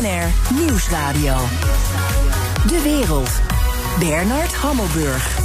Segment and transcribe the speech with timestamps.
[0.00, 1.36] BNR Nieuwsradio.
[2.66, 3.30] De wereld.
[3.98, 5.38] Bernard Hammelburg.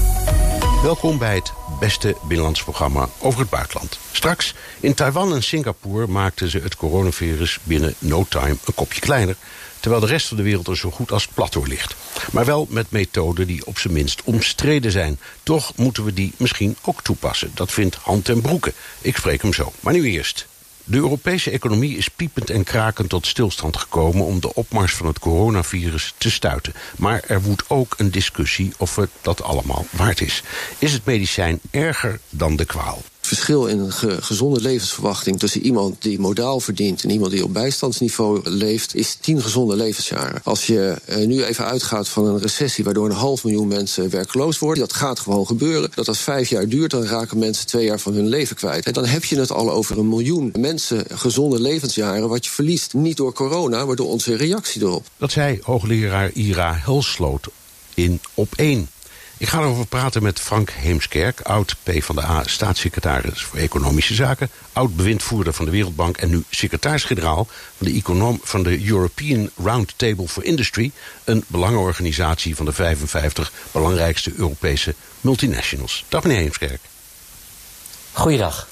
[0.84, 4.00] Welkom bij het beste binnenlands programma over het buitenland.
[4.12, 9.36] Straks in Taiwan en Singapore maakten ze het coronavirus binnen no time een kopje kleiner,
[9.80, 11.96] terwijl de rest van de wereld er zo goed als plat door ligt.
[12.32, 15.20] Maar wel met methoden die op zijn minst omstreden zijn.
[15.44, 17.52] Toch moeten we die misschien ook toepassen.
[17.54, 18.74] Dat vindt Hand en Broeke.
[19.02, 19.74] Ik spreek hem zo.
[19.80, 20.48] Maar nu eerst.
[20.88, 25.20] De Europese economie is piepend en krakend tot stilstand gekomen om de opmars van het
[25.20, 26.74] coronavirus te stuiten.
[26.98, 30.44] Maar er woedt ook een discussie of het dat allemaal waard is.
[30.78, 33.04] Is het medicijn erger dan de kwaal?
[33.26, 37.54] Het verschil in een gezonde levensverwachting tussen iemand die modaal verdient en iemand die op
[37.54, 40.42] bijstandsniveau leeft, is tien gezonde levensjaren.
[40.44, 44.60] Als je uh, nu even uitgaat van een recessie waardoor een half miljoen mensen werkloos
[44.60, 45.92] worden, dat gaat gewoon gebeuren.
[45.96, 48.86] Dat als vijf jaar duurt, dan raken mensen twee jaar van hun leven kwijt.
[48.86, 52.94] En dan heb je het al over een miljoen mensen gezonde levensjaren wat je verliest.
[52.94, 55.06] Niet door corona, maar door onze reactie erop.
[55.18, 57.48] Dat zei hoogleraar Ira Helsloot
[57.94, 58.88] in op 1.
[59.38, 65.54] Ik ga erover praten met Frank Heemskerk, oud PvdA staatssecretaris voor Economische Zaken, oud bewindvoerder
[65.54, 67.48] van de Wereldbank en nu secretaris-generaal
[67.78, 70.92] van de, van de European Roundtable for Industry,
[71.24, 76.06] een belangenorganisatie van de 55 belangrijkste Europese multinationals.
[76.10, 76.82] Dag meneer Heemskerk.
[78.12, 78.68] Goeiedag.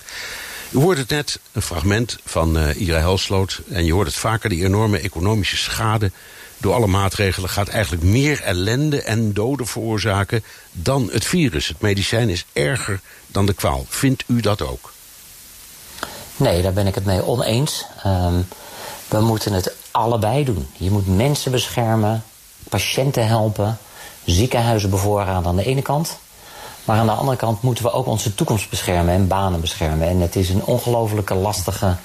[0.69, 3.61] U hoort het net, een fragment van uh, Ira Helsloot.
[3.69, 6.11] En je hoort het vaker, die enorme economische schade
[6.64, 11.67] door alle maatregelen gaat eigenlijk meer ellende en doden veroorzaken dan het virus.
[11.67, 13.86] Het medicijn is erger dan de kwaal.
[13.88, 14.94] Vindt u dat ook?
[16.36, 17.86] Nee, daar ben ik het mee oneens.
[18.06, 18.47] Um,
[19.08, 20.67] we moeten het allebei doen.
[20.78, 22.23] Je moet mensen beschermen,
[22.69, 23.78] patiënten helpen,
[24.25, 26.17] ziekenhuizen bevoorraden aan de ene kant.
[26.86, 30.08] Maar aan de andere kant moeten we ook onze toekomst beschermen en banen beschermen.
[30.08, 31.95] En het is een ongelofelijke lastige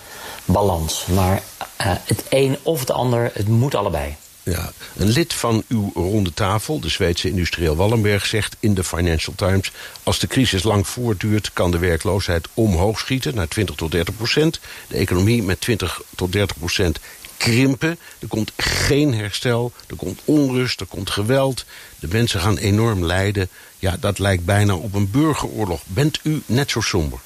[0.45, 1.07] balans.
[1.07, 1.43] Maar
[1.81, 4.17] uh, het een of het ander, het moet allebei.
[4.51, 9.35] Ja, een lid van uw ronde tafel, de Zweedse industrieel Wallenberg, zegt in de Financial
[9.37, 14.17] Times: Als de crisis lang voortduurt, kan de werkloosheid omhoog schieten naar 20 tot 30
[14.17, 14.61] procent.
[14.89, 16.99] De economie met 20 tot 30 procent
[17.37, 17.99] krimpen.
[18.19, 21.65] Er komt geen herstel, er komt onrust, er komt geweld.
[21.99, 23.49] De mensen gaan enorm lijden.
[23.79, 25.81] Ja, dat lijkt bijna op een burgeroorlog.
[25.85, 27.19] Bent u net zo somber?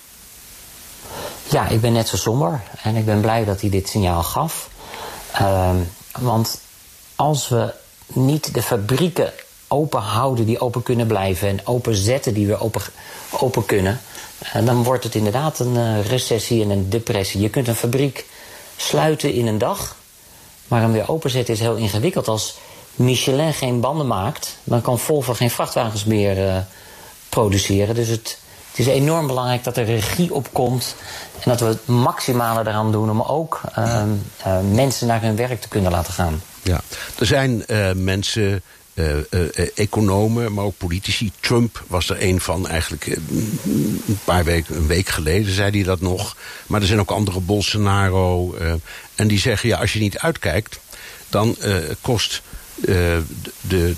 [1.50, 2.62] Ja, ik ben net zo somber.
[2.82, 4.70] En ik ben blij dat hij dit signaal gaf.
[5.40, 5.70] Uh,
[6.18, 6.60] want
[7.16, 7.74] als we
[8.06, 9.32] niet de fabrieken
[9.68, 12.82] open houden die open kunnen blijven en open zetten die weer open,
[13.30, 14.00] open kunnen,
[14.38, 17.40] eh, dan wordt het inderdaad een eh, recessie en een depressie.
[17.40, 18.26] Je kunt een fabriek
[18.76, 19.96] sluiten in een dag,
[20.68, 22.28] maar hem weer openzetten is heel ingewikkeld.
[22.28, 22.58] Als
[22.94, 26.56] Michelin geen banden maakt, dan kan Volvo geen vrachtwagens meer uh,
[27.28, 27.94] produceren.
[27.94, 28.38] Dus het,
[28.70, 30.94] het is enorm belangrijk dat er regie op komt
[31.34, 34.02] en dat we het maximale eraan doen om ook uh,
[34.72, 36.42] mensen naar hun werk te kunnen laten gaan.
[36.62, 36.82] Ja,
[37.18, 38.62] er zijn uh, mensen,
[38.94, 41.32] uh, uh, economen, maar ook politici.
[41.40, 46.00] Trump was er een van, eigenlijk een paar weken, een week geleden zei hij dat
[46.00, 46.36] nog.
[46.66, 48.54] Maar er zijn ook andere, Bolsonaro.
[49.14, 50.80] en die zeggen, ja, als je niet uitkijkt,
[51.28, 51.56] dan
[52.00, 52.42] kost,
[52.80, 53.22] de,
[53.60, 53.94] de,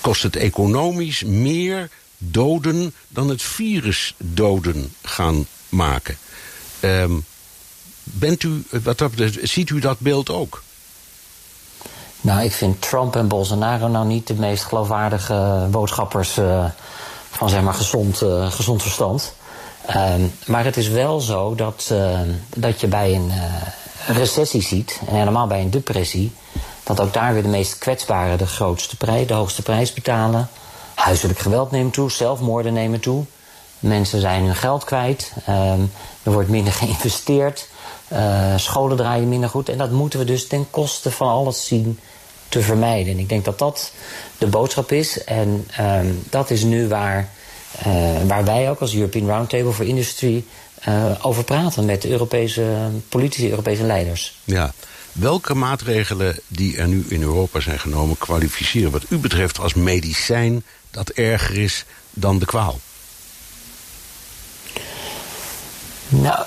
[0.00, 6.16] kost het economisch meer doden dan het virus doden gaan maken.
[6.80, 7.24] Um,
[8.02, 9.12] bent u, wat dat,
[9.42, 10.62] ziet u dat beeld ook?
[12.22, 16.64] Nou, ik vind Trump en Bolsonaro nou niet de meest geloofwaardige boodschappers uh,
[17.30, 19.34] van zeg maar gezond, uh, gezond verstand.
[19.90, 20.14] Uh,
[20.46, 21.94] maar het is wel zo dat,
[22.56, 23.32] dat je bij een
[24.06, 26.32] recessie ziet, en helemaal bij een depressie,
[26.82, 30.48] dat ook daar weer de meest kwetsbaren de grootste prijs, de hoogste prijs betalen.
[30.94, 33.24] Huiselijk geweld neemt toe, zelfmoorden nemen toe.
[33.78, 35.80] Mensen zijn hun geld kwijt, ehm,
[36.22, 37.68] er wordt minder geïnvesteerd,
[38.56, 39.68] scholen draaien minder goed.
[39.68, 41.98] En dat moeten we dus ten koste van alles zien
[42.52, 43.12] te vermijden.
[43.12, 43.92] En ik denk dat dat
[44.38, 45.24] de boodschap is.
[45.24, 47.28] En um, dat is nu waar,
[47.86, 50.44] uh, waar wij ook als European Roundtable for Industry
[50.88, 54.38] uh, over praten met de Europese politici, Europese leiders.
[54.44, 54.72] Ja.
[55.12, 60.64] Welke maatregelen die er nu in Europa zijn genomen kwalificeren wat u betreft als medicijn
[60.90, 62.78] dat erger is dan de kwaal?
[66.08, 66.44] Nou,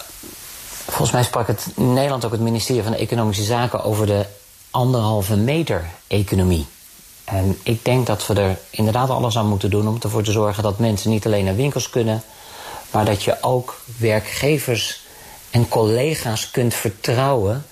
[0.86, 4.26] volgens mij sprak het Nederland ook het ministerie van Economische Zaken over de
[4.76, 6.66] anderhalve meter economie.
[7.24, 10.64] En ik denk dat we er inderdaad alles aan moeten doen om ervoor te zorgen
[10.64, 12.24] dat mensen niet alleen naar winkels kunnen,
[12.92, 15.02] maar dat je ook werkgevers
[15.50, 17.66] en collega's kunt vertrouwen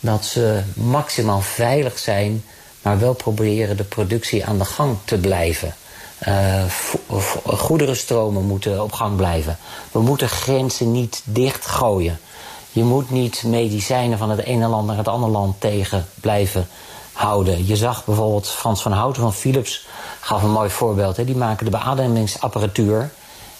[0.00, 2.44] dat ze maximaal veilig zijn,
[2.82, 5.74] maar wel proberen de productie aan de gang te blijven.
[6.28, 6.64] Uh,
[7.44, 9.58] goederenstromen moeten op gang blijven.
[9.92, 12.18] We moeten grenzen niet dichtgooien.
[12.72, 16.68] Je moet niet medicijnen van het ene land naar het andere land tegen blijven
[17.12, 17.66] houden.
[17.66, 19.86] Je zag bijvoorbeeld Frans van Houten van Philips
[20.20, 21.16] gaf een mooi voorbeeld.
[21.16, 21.24] Hè.
[21.24, 23.10] Die maken de beademingsapparatuur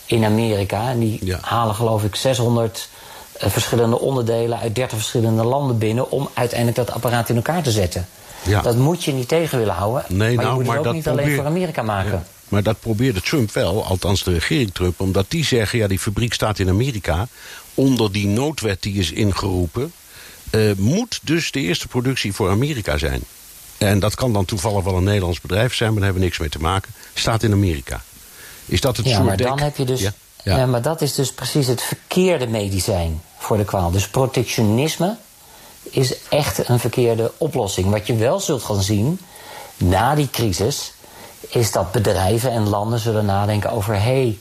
[0.07, 0.89] in Amerika.
[0.89, 2.89] En die halen geloof ik 600
[3.33, 7.71] eh, verschillende onderdelen uit 30 verschillende landen binnen om uiteindelijk dat apparaat in elkaar te
[7.71, 8.09] zetten.
[8.43, 8.63] Ja.
[8.63, 10.05] Dat moet je niet tegen willen houden.
[10.09, 12.27] Nee, maar nou, je moet het ook niet alleen voor Amerika maken.
[12.49, 15.01] Maar dat probeerde Trump wel, althans de regering Trump...
[15.01, 17.29] omdat die zeggen, ja, die fabriek staat in Amerika...
[17.79, 19.93] onder die noodwet die is ingeroepen...
[20.51, 23.23] Uh, moet dus de eerste productie voor Amerika zijn.
[23.79, 25.89] En dat kan dan toevallig wel een Nederlands bedrijf zijn...
[25.89, 26.93] maar daar hebben we niks mee te maken.
[27.15, 28.03] Staat in Amerika.
[28.65, 30.01] Is dat het ja, maar dan heb je dus...
[30.01, 30.13] Ja?
[30.43, 30.67] Ja.
[30.67, 33.91] maar dat is dus precies het verkeerde medicijn voor de kwaal.
[33.91, 35.17] Dus protectionisme
[35.83, 37.91] is echt een verkeerde oplossing.
[37.91, 39.21] Wat je wel zult gaan zien
[39.77, 40.93] na die crisis,
[41.49, 44.39] is dat bedrijven en landen zullen nadenken over hey,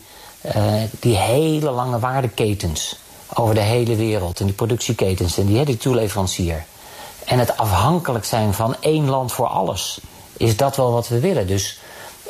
[0.55, 2.95] uh, die hele lange waardeketens
[3.39, 6.65] over de hele wereld en die productieketens en die, die toeleverancier.
[7.25, 9.99] En het afhankelijk zijn van één land voor alles.
[10.37, 11.47] Is dat wel wat we willen?
[11.47, 11.79] Dus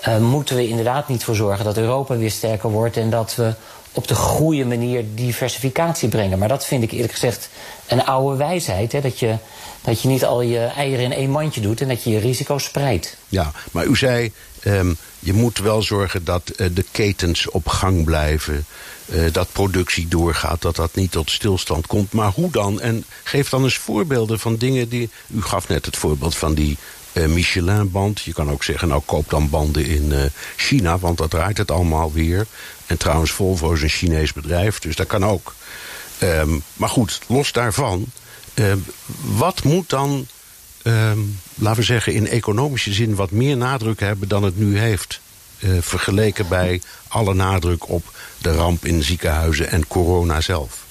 [0.08, 3.54] uh, moeten we inderdaad niet voor zorgen dat Europa weer sterker wordt en dat we
[3.92, 6.40] op de goede manier diversificatie brengen.
[6.40, 7.50] Maar dat vind ik eerlijk gezegd
[7.88, 8.92] een oude wijsheid.
[8.92, 9.02] Hè?
[9.02, 9.36] Dat, je,
[9.82, 12.64] dat je niet al je eieren in één mandje doet en dat je je risico's
[12.64, 13.18] spreidt.
[13.28, 14.32] Ja, maar u zei,
[14.66, 18.66] um, je moet wel zorgen dat uh, de ketens op gang blijven.
[19.06, 22.12] Uh, dat productie doorgaat, dat dat niet tot stilstand komt.
[22.14, 22.82] Maar hoe dan?
[22.82, 25.10] En geef dan eens voorbeelden van dingen die...
[25.28, 26.78] U gaf net het voorbeeld van die
[27.14, 28.22] uh, Michelin-band.
[28.22, 32.12] Je kan ook zeggen, nou koop dan banden in China, want dat draait het allemaal
[32.12, 32.46] weer.
[32.86, 35.56] En trouwens, Volvo is een Chinees bedrijf, dus dat kan ook.
[36.24, 38.06] Um, maar goed, los daarvan,
[38.54, 38.86] um,
[39.22, 40.28] wat moet dan,
[40.88, 45.20] um, laten we zeggen, in economische zin wat meer nadruk hebben dan het nu heeft?
[45.60, 48.04] Uh, vergeleken bij alle nadruk op
[48.38, 50.86] de ramp in ziekenhuizen en corona zelf.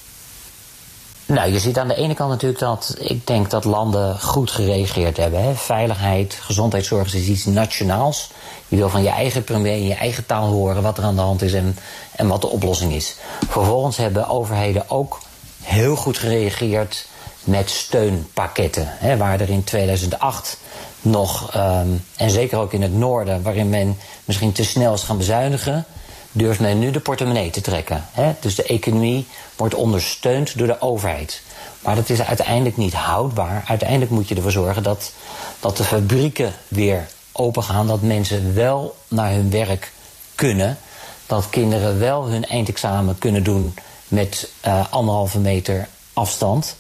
[1.27, 5.17] Nou, je ziet aan de ene kant natuurlijk dat ik denk dat landen goed gereageerd
[5.17, 5.43] hebben.
[5.43, 5.55] Hè.
[5.55, 8.31] Veiligheid, gezondheidszorg is iets nationaals.
[8.69, 11.21] Je wil van je eigen premier in je eigen taal horen wat er aan de
[11.21, 11.79] hand is en,
[12.13, 13.17] en wat de oplossing is.
[13.49, 15.21] Vervolgens hebben overheden ook
[15.63, 17.07] heel goed gereageerd
[17.47, 18.89] met steunpakketten.
[18.89, 20.59] Hè, waar er in 2008
[21.01, 25.17] nog, um, en zeker ook in het noorden, waarin men misschien te snel is gaan
[25.17, 25.85] bezuinigen,
[26.33, 28.05] durft men nu de portemonnee te trekken.
[28.13, 28.33] Hè?
[28.41, 29.27] Dus de economie
[29.57, 31.43] wordt ondersteund door de overheid.
[31.81, 33.65] Maar dat is uiteindelijk niet houdbaar.
[33.67, 35.13] Uiteindelijk moet je ervoor zorgen dat,
[35.61, 37.87] dat de fabrieken weer open gaan.
[37.87, 39.93] Dat mensen wel naar hun werk
[40.35, 40.79] kunnen.
[41.27, 43.75] Dat kinderen wel hun eindexamen kunnen doen
[44.09, 46.77] met uh, anderhalve meter afstand.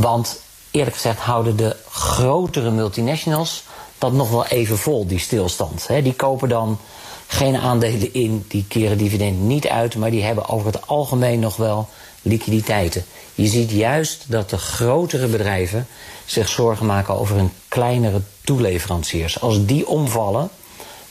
[0.00, 3.64] Want eerlijk gezegd houden de grotere multinationals
[3.98, 5.86] dat nog wel even vol, die stilstand.
[6.02, 6.78] Die kopen dan
[7.26, 11.56] geen aandelen in, die keren dividend niet uit, maar die hebben over het algemeen nog
[11.56, 11.88] wel
[12.22, 13.04] liquiditeiten.
[13.34, 15.86] Je ziet juist dat de grotere bedrijven
[16.24, 19.40] zich zorgen maken over hun kleinere toeleveranciers.
[19.40, 20.48] Als die omvallen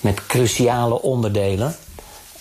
[0.01, 1.75] met cruciale onderdelen,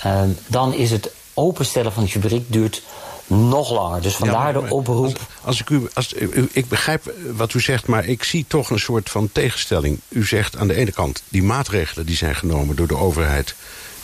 [0.07, 2.83] uh, dan is het openstellen van de fabriek duurt
[3.29, 4.03] nog langer.
[4.03, 5.05] Dus vandaar de oproep.
[5.05, 8.71] Als, als, ik u, als, u, ik begrijp wat u zegt, maar ik zie toch
[8.71, 10.01] een soort van tegenstelling.
[10.09, 13.55] U zegt aan de ene kant, die maatregelen die zijn genomen door de overheid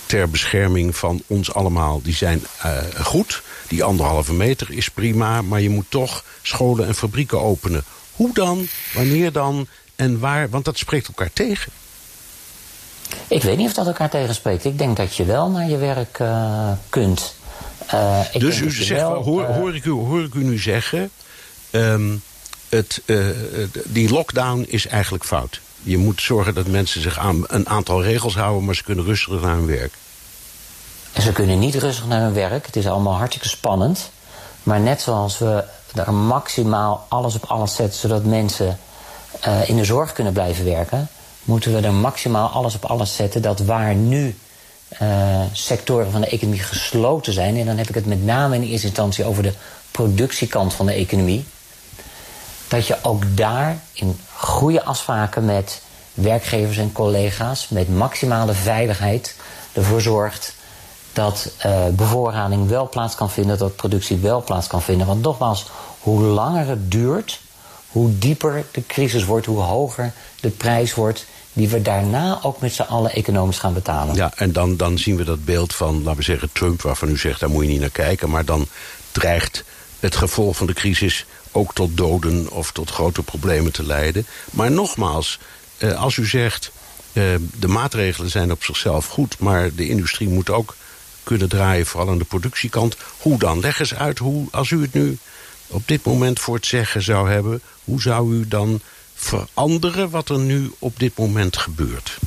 [0.07, 3.43] ter bescherming van ons allemaal, die zijn uh, goed.
[3.69, 7.85] Die anderhalve meter is prima, maar je moet toch scholen en fabrieken openen.
[8.13, 9.67] Hoe dan, wanneer dan
[9.97, 10.51] en waar?
[10.51, 11.73] Want dat spreekt elkaar tegen.
[13.29, 14.65] Ik weet niet of dat elkaar tegenspreekt.
[14.65, 17.35] Ik denk dat je wel naar je werk uh, kunt.
[17.95, 21.11] Uh, dus u zegt, wel, hoor, hoor, ik u, hoor ik u nu zeggen...
[21.71, 22.23] Um,
[22.69, 23.27] het, uh,
[23.85, 25.61] die lockdown is eigenlijk fout.
[25.83, 28.65] Je moet zorgen dat mensen zich aan een aantal regels houden...
[28.65, 29.93] maar ze kunnen rustig naar hun werk.
[31.21, 32.67] Ze kunnen niet rustig naar hun werk.
[32.67, 34.11] Het is allemaal hartstikke spannend.
[34.63, 35.65] Maar net zoals we
[35.95, 38.01] er maximaal alles op alles zetten...
[38.01, 38.79] zodat mensen
[39.47, 41.09] uh, in de zorg kunnen blijven werken...
[41.45, 43.43] moeten we er maximaal alles op alles zetten...
[43.43, 44.37] dat waar nu
[45.03, 47.57] uh, sectoren van de economie gesloten zijn...
[47.57, 49.53] en dan heb ik het met name in eerste instantie over de
[49.91, 51.45] productiekant van de economie...
[52.69, 55.83] dat je ook daar in goede afspraken met
[56.15, 57.69] werkgevers en collega's...
[57.69, 59.37] met maximale veiligheid
[59.73, 60.55] ervoor zorgt
[61.13, 65.07] dat uh, bevoorrading wel plaats kan vinden, dat productie wel plaats kan vinden.
[65.07, 65.67] Want nogmaals,
[66.01, 67.41] hoe langer het duurt,
[67.89, 72.75] hoe dieper de crisis wordt, hoe hoger de prijs wordt die we daarna ook met
[72.75, 74.15] z'n allen economisch gaan betalen.
[74.15, 76.83] Ja, en dan, dan zien we dat beeld van, laten we zeggen, Trump...
[76.83, 78.31] waarvan u zegt, daar moet je niet naar kijken...
[78.31, 78.67] maar dan
[79.13, 79.65] dreigt
[80.01, 82.51] het gevolg van de crisis ook tot doden...
[82.51, 84.27] of tot grote problemen te leiden.
[84.51, 85.39] Maar nogmaals,
[85.79, 86.73] eh, als u zegt...
[87.13, 87.25] Eh,
[87.59, 89.39] de maatregelen zijn op zichzelf goed...
[89.39, 90.77] maar de industrie moet ook
[91.23, 92.97] kunnen draaien, vooral aan de productiekant.
[93.19, 93.61] Hoe dan?
[93.61, 95.19] Leg eens uit hoe, als u het nu
[95.67, 97.61] op dit moment voor het zeggen zou hebben...
[97.85, 98.81] hoe zou u dan
[99.25, 102.19] veranderen wat er nu op dit moment gebeurt?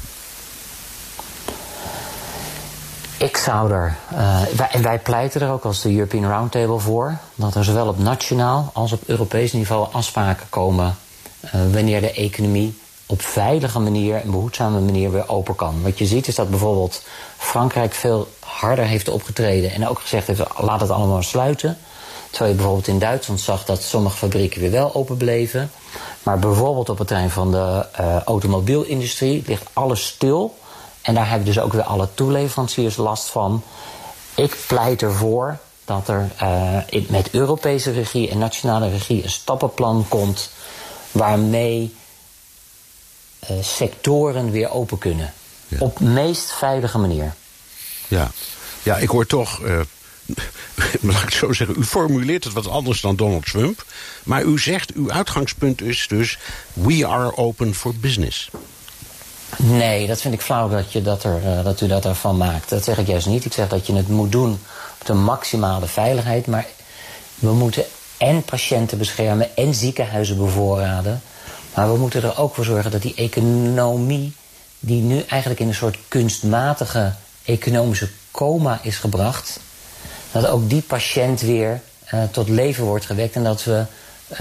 [3.18, 7.18] Ik zou er, uh, wij, en wij pleiten er ook als de European Roundtable voor,
[7.36, 10.98] dat er zowel op nationaal als op Europees niveau afspraken komen
[11.46, 15.82] uh, wanneer de economie op veilige manier en behoedzame manier weer open kan.
[15.82, 17.04] Wat je ziet is dat bijvoorbeeld
[17.38, 21.78] Frankrijk veel harder heeft opgetreden en ook gezegd heeft: laat het allemaal sluiten.
[22.30, 25.72] Terwijl je bijvoorbeeld in Duitsland zag dat sommige fabrieken weer wel open bleven.
[26.24, 30.58] Maar bijvoorbeeld op het terrein van de uh, automobielindustrie ligt alles stil.
[31.02, 33.64] En daar hebben dus ook weer alle toeleveranciers last van.
[34.36, 40.50] Ik pleit ervoor dat er uh, met Europese regie en nationale regie een stappenplan komt
[41.12, 41.96] waarmee
[43.52, 45.34] uh, sectoren weer open kunnen.
[45.68, 45.78] Ja.
[45.80, 47.34] Op meest veilige manier.
[48.08, 48.32] Ja,
[48.84, 49.60] ja ik hoor toch.
[49.60, 49.80] Uh,
[51.02, 53.86] laat ik zo zeggen, u formuleert het wat anders dan Donald Trump.
[54.24, 56.38] Maar u zegt, uw uitgangspunt is dus...
[56.74, 58.50] we are open for business.
[59.58, 62.70] Nee, dat vind ik flauw dat, je dat, er, uh, dat u dat ervan maakt.
[62.70, 63.46] Dat zeg ik juist niet.
[63.46, 64.60] Ik zeg dat je het moet doen
[65.00, 66.48] op de maximale veiligheid.
[66.48, 66.66] Maar
[67.36, 67.86] we moeten
[68.18, 71.22] en patiënten beschermen en ziekenhuizen bevoorraden.
[71.74, 74.34] Maar we moeten er ook voor zorgen dat die economie...
[74.80, 79.60] die nu eigenlijk in een soort kunstmatige economische coma is gebracht...
[80.42, 81.82] dat ook die patiënt weer
[82.14, 83.36] uh, tot leven wordt gewekt...
[83.36, 83.86] en dat we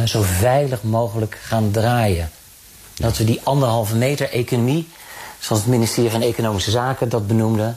[0.00, 2.30] uh, zo veilig mogelijk gaan draaien.
[2.94, 4.88] Dat we die anderhalve meter economie,
[5.38, 7.74] zoals het ministerie van Economische Zaken dat benoemde,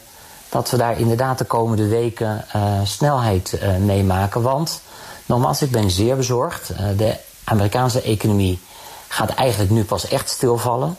[0.49, 4.41] dat we daar inderdaad de komende weken uh, snelheid mee maken.
[4.41, 4.81] Want,
[5.25, 6.71] nogmaals, ik ben zeer bezorgd.
[6.97, 8.59] De Amerikaanse economie
[9.07, 10.97] gaat eigenlijk nu pas echt stilvallen.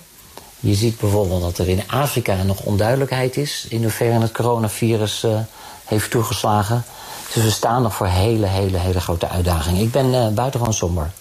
[0.60, 5.26] Je ziet bijvoorbeeld dat er in Afrika nog onduidelijkheid is in hoeverre het coronavirus
[5.84, 6.84] heeft toegeslagen.
[7.34, 9.82] Dus we staan nog voor hele, hele, hele grote uitdagingen.
[9.82, 11.12] Ik ben buitengewoon somber.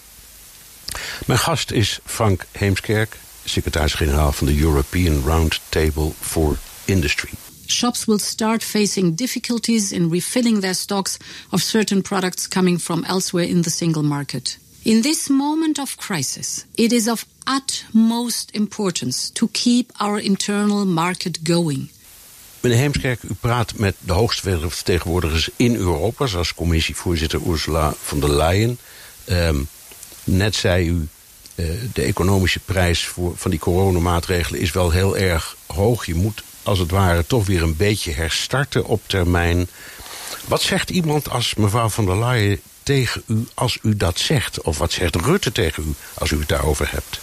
[1.26, 7.30] Mijn gast is Frank Heemskerk, secretaris-generaal van de European Roundtable for Industry.
[7.66, 11.16] Shops will start facing difficulties in refilling their stocks
[11.50, 14.58] of certain products coming from elsewhere in the single market.
[14.82, 21.38] In this moment of crisis, it is of utmost importance to keep our internal market
[21.42, 21.90] going.
[22.60, 28.30] Meneer Heemskerk, u praat met de hoogste vertegenwoordigers in Europa, zoals commissievoorzitter Ursula von der
[28.30, 28.78] Leyen.
[29.26, 29.68] Um,
[30.24, 31.08] Net zei u,
[31.54, 36.06] uh, de economische prijs voor, van die coronamaatregelen is wel heel erg hoog.
[36.06, 39.68] Je moet als het ware toch weer een beetje herstarten op termijn.
[40.46, 44.60] Wat zegt iemand als mevrouw van der Leyen tegen u als u dat zegt?
[44.60, 47.20] Of wat zegt Rutte tegen u als u het daarover hebt?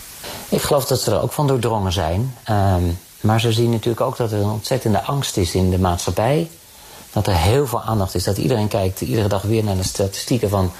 [0.49, 2.35] Ik geloof dat ze er ook van doordrongen zijn.
[2.49, 6.49] Um, maar ze zien natuurlijk ook dat er een ontzettende angst is in de maatschappij.
[7.13, 8.23] Dat er heel veel aandacht is.
[8.23, 10.71] Dat iedereen kijkt iedere dag weer naar de statistieken van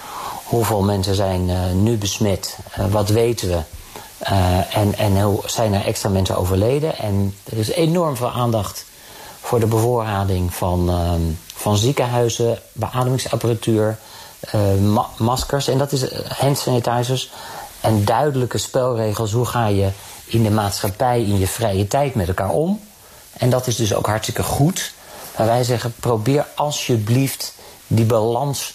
[0.44, 3.60] hoeveel mensen zijn uh, nu besmet, uh, wat weten we.
[4.24, 6.98] Uh, en, en hoe zijn er extra mensen overleden.
[6.98, 8.86] En er is enorm veel aandacht
[9.42, 11.12] voor de bevoorrading van, uh,
[11.56, 13.98] van ziekenhuizen, beademingsapparatuur,
[14.82, 15.68] ma maskers.
[15.68, 17.32] En dat is hand sanitizers.
[17.82, 19.32] En duidelijke spelregels.
[19.32, 19.90] Hoe ga je
[20.26, 22.80] in de maatschappij in je vrije tijd met elkaar om?
[23.34, 24.94] En dat is dus ook hartstikke goed.
[25.38, 27.54] Maar wij zeggen, probeer alsjeblieft
[27.88, 28.74] die balans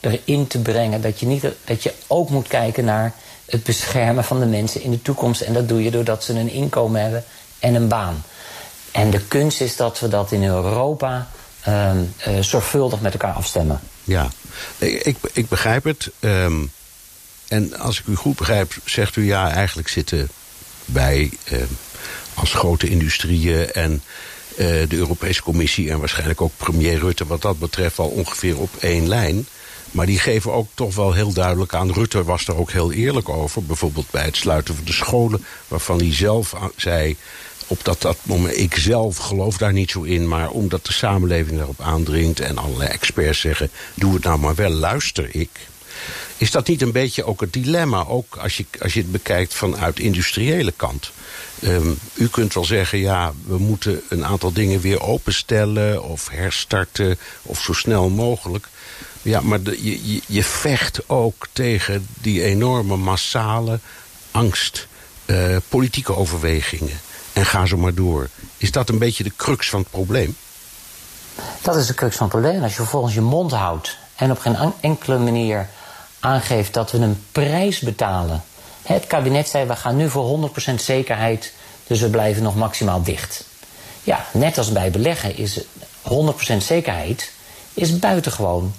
[0.00, 1.00] erin te brengen.
[1.00, 3.12] Dat je, niet, dat je ook moet kijken naar
[3.44, 5.40] het beschermen van de mensen in de toekomst.
[5.40, 7.24] En dat doe je doordat ze een inkomen hebben
[7.58, 8.24] en een baan.
[8.92, 11.28] En de kunst is dat we dat in Europa
[11.68, 13.80] um, uh, zorgvuldig met elkaar afstemmen.
[14.04, 14.28] Ja,
[14.78, 16.10] ik, ik begrijp het.
[16.20, 16.72] Um,
[17.48, 20.28] en als ik u goed begrijp, zegt u ja, eigenlijk zitten
[20.84, 21.68] wij um,
[22.34, 27.58] als grote industrieën en uh, de Europese Commissie en waarschijnlijk ook premier Rutte wat dat
[27.58, 29.46] betreft al ongeveer op één lijn.
[29.90, 31.92] Maar die geven ook toch wel heel duidelijk aan.
[31.92, 33.64] Rutte was er ook heel eerlijk over.
[33.64, 35.44] Bijvoorbeeld bij het sluiten van de scholen.
[35.68, 37.16] Waarvan hij zelf zei.
[37.66, 40.28] Op dat, dat moment, ik zelf geloof daar niet zo in.
[40.28, 42.40] Maar omdat de samenleving daarop aandringt.
[42.40, 43.70] En allerlei experts zeggen.
[43.94, 45.50] Doe het nou maar wel, luister ik.
[46.38, 48.04] Is dat niet een beetje ook het dilemma?
[48.06, 51.10] Ook als je, als je het bekijkt vanuit industriële kant.
[51.62, 57.18] Um, u kunt wel zeggen, ja, we moeten een aantal dingen weer openstellen of herstarten
[57.42, 58.68] of zo snel mogelijk.
[59.22, 63.78] Ja, maar je, je vecht ook tegen die enorme massale
[64.30, 64.86] angst,
[65.26, 67.00] uh, politieke overwegingen.
[67.32, 68.28] En ga zo maar door.
[68.56, 70.36] Is dat een beetje de crux van het probleem?
[71.62, 72.62] Dat is de crux van het probleem.
[72.62, 75.68] Als je vervolgens je mond houdt en op geen enkele manier
[76.26, 78.42] aangeeft dat we een prijs betalen.
[78.82, 81.52] Het kabinet zei, we gaan nu voor 100% zekerheid,
[81.86, 83.44] dus we blijven nog maximaal dicht.
[84.02, 87.32] Ja, net als bij beleggen is 100% zekerheid
[87.74, 88.74] is buitengewoon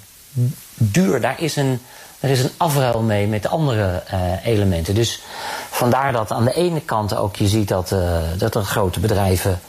[0.74, 1.22] duur.
[1.22, 1.80] Daar is een
[2.20, 4.04] er is een afruil mee met andere
[4.44, 4.96] elementen.
[4.96, 5.22] Dus
[5.70, 7.96] vandaar dat aan de ene kant ook je ziet dat,
[8.38, 9.60] dat er grote bedrijven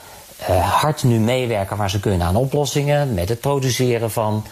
[0.62, 3.14] hard nu meewerken waar ze kunnen aan oplossingen.
[3.14, 4.46] Met het produceren van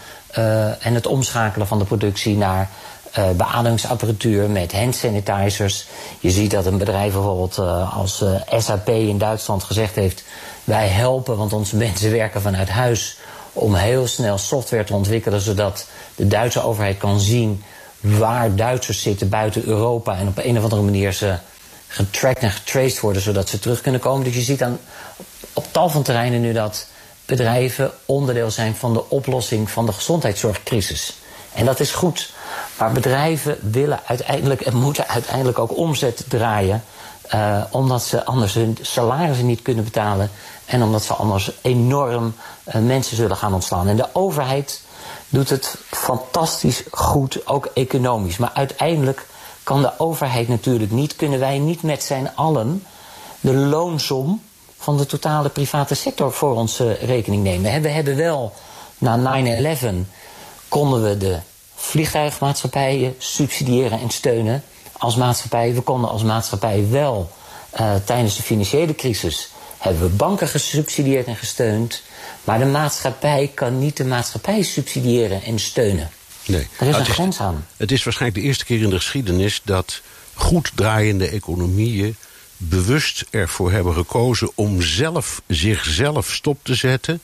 [0.79, 2.69] en het omschakelen van de productie naar
[3.17, 5.85] uh, beademingsapparatuur met hand sanitizers.
[6.19, 10.23] Je ziet dat een bedrijf bijvoorbeeld uh, als uh, SAP in Duitsland gezegd heeft:
[10.63, 13.17] wij helpen, want onze mensen werken vanuit huis,
[13.53, 17.63] om heel snel software te ontwikkelen, zodat de Duitse overheid kan zien
[17.99, 21.35] waar Duitsers zitten buiten Europa en op een of andere manier ze
[21.87, 24.23] getracked en getraced worden, zodat ze terug kunnen komen.
[24.23, 24.79] Dus je ziet dan
[25.53, 26.87] op tal van terreinen nu dat
[27.25, 31.17] bedrijven onderdeel zijn van de oplossing van de gezondheidszorgcrisis.
[31.53, 32.33] En dat is goed.
[32.77, 36.83] Maar bedrijven willen uiteindelijk en moeten uiteindelijk ook omzet draaien.
[37.33, 40.29] Uh, omdat ze anders hun salarissen niet kunnen betalen.
[40.65, 42.35] En omdat ze anders enorm
[42.67, 43.87] uh, mensen zullen gaan ontslaan.
[43.87, 44.81] En de overheid
[45.29, 48.37] doet het fantastisch goed, ook economisch.
[48.37, 49.25] Maar uiteindelijk
[49.63, 52.83] kan de overheid natuurlijk niet, kunnen wij niet met zijn allen
[53.39, 54.41] de loonsom
[54.77, 57.81] van de totale private sector voor onze rekening nemen.
[57.81, 58.53] We hebben wel
[58.97, 59.43] na
[59.75, 59.85] 9-11
[60.67, 61.39] konden we de
[61.77, 65.73] vliegtuigmaatschappijen subsidiëren en steunen als maatschappij.
[65.73, 67.31] We konden als maatschappij wel
[67.79, 72.01] uh, tijdens de financiële crisis hebben we banken gesubsidieerd en gesteund.
[72.43, 76.09] Maar de maatschappij kan niet de maatschappij subsidiëren en steunen.
[76.45, 76.67] Nee.
[76.79, 77.67] Er is nou, een grens aan.
[77.77, 80.01] Het is waarschijnlijk de eerste keer in de geschiedenis dat
[80.33, 82.15] goed draaiende economieën
[82.57, 87.21] bewust ervoor hebben gekozen om zelf zichzelf stop te zetten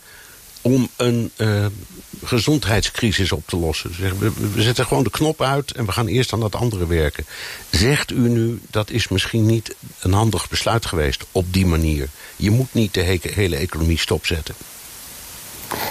[0.63, 1.65] om een uh,
[2.24, 3.91] gezondheidscrisis op te lossen.
[4.20, 7.25] We, we zetten gewoon de knop uit en we gaan eerst aan dat andere werken.
[7.70, 12.10] Zegt u nu, dat is misschien niet een handig besluit geweest op die manier.
[12.36, 14.55] Je moet niet de hele economie stopzetten.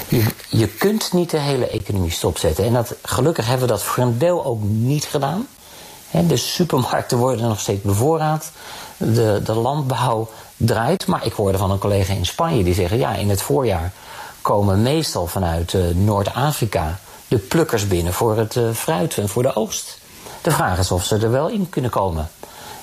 [0.08, 2.64] Je, je kunt niet de hele economie stopzetten.
[2.64, 5.46] En dat, gelukkig hebben we dat voor een deel ook niet gedaan.
[6.10, 8.50] de supermarkten worden nog steeds bevoorraad.
[8.96, 11.06] De, de landbouw draait.
[11.06, 12.98] Maar ik hoorde van een collega in Spanje die zeggen...
[12.98, 13.92] ja, in het voorjaar
[14.42, 19.54] komen meestal vanuit uh, Noord-Afrika de plukkers binnen voor het uh, fruit en voor de
[19.56, 19.98] oogst.
[20.42, 22.30] De vraag is of ze er wel in kunnen komen.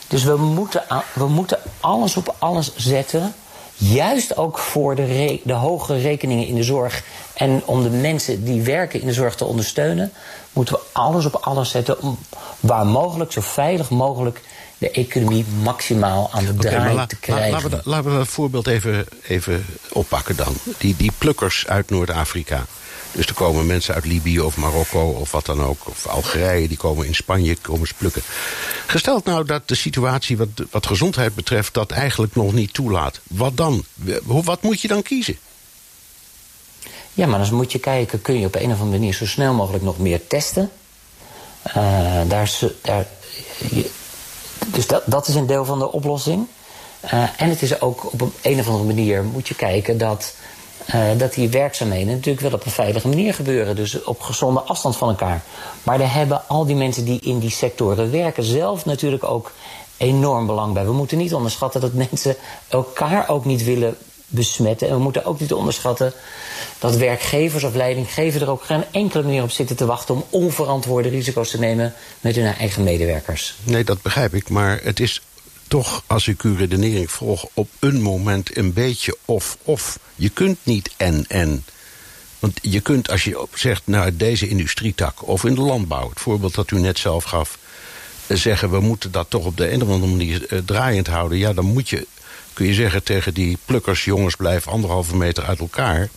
[0.08, 3.34] Dus we moeten, we moeten alles op alles zetten.
[3.76, 7.04] Juist ook voor de, de hoge rekeningen in de zorg.
[7.34, 10.12] En om de mensen die werken in de zorg te ondersteunen.
[10.54, 12.18] Moeten we alles op alles zetten om
[12.60, 14.42] waar mogelijk, zo veilig mogelijk
[14.80, 17.52] de economie maximaal aan de draai te krijgen.
[17.52, 20.56] laten, we, laten we dat voorbeeld even, even oppakken dan.
[20.78, 22.66] Die, die plukkers uit Noord-Afrika.
[23.12, 25.88] Dus er komen mensen uit Libië of Marokko of wat dan ook.
[25.88, 28.22] Of Algerije, die komen in Spanje, komen ze plukken.
[28.88, 31.74] Gesteld nou dat de situatie wat, wat gezondheid betreft...
[31.74, 33.20] dat eigenlijk nog niet toelaat.
[33.28, 33.84] Wat dan?
[34.24, 35.38] Wat moet je dan kiezen?
[37.14, 38.22] Ja, maar dan moet je kijken...
[38.22, 40.72] kun je op een of andere manier zo snel mogelijk nog meer testen?
[41.68, 41.74] Uh,
[42.28, 43.06] daar, daar,
[44.68, 46.48] dus dat, dat is een deel van de oplossing.
[47.06, 50.34] Uh, en het is ook op een, een of andere manier moet je kijken dat,
[50.96, 53.76] uh, dat die werkzaamheden natuurlijk wel op een veilige manier gebeuren.
[53.76, 55.42] Dus op gezonde afstand van elkaar.
[55.84, 59.52] Maar daar hebben al die mensen die in die sectoren werken zelf natuurlijk ook
[59.98, 60.86] enorm belang bij.
[60.86, 62.36] We moeten niet onderschatten dat mensen
[62.68, 63.98] elkaar ook niet willen
[64.30, 64.88] besmetten.
[64.88, 66.14] En we moeten ook niet onderschatten
[66.80, 71.10] dat werkgevers of leidinggevers er ook geen enkele manier op zitten te wachten om onverantwoorde
[71.10, 73.56] risico's te nemen met hun eigen medewerkers.
[73.64, 74.50] Nee, dat begrijp ik.
[74.50, 75.22] Maar het is
[75.68, 80.00] toch, als ik uw redenering volg, op een moment een beetje of-of.
[80.16, 81.66] Je kunt niet en-en.
[82.40, 86.56] Want je kunt, als je zegt, nou, deze industrietak of in de landbouw, het voorbeeld
[86.56, 87.58] dat u net zelf gaf,
[88.28, 91.38] zeggen we moeten dat toch op de een of andere manier eh, draaiend houden.
[91.38, 92.08] Ja, dan moet je
[92.54, 94.06] kun je zeggen tegen die plukkers...
[94.06, 96.10] jongens, blijf anderhalve meter uit elkaar.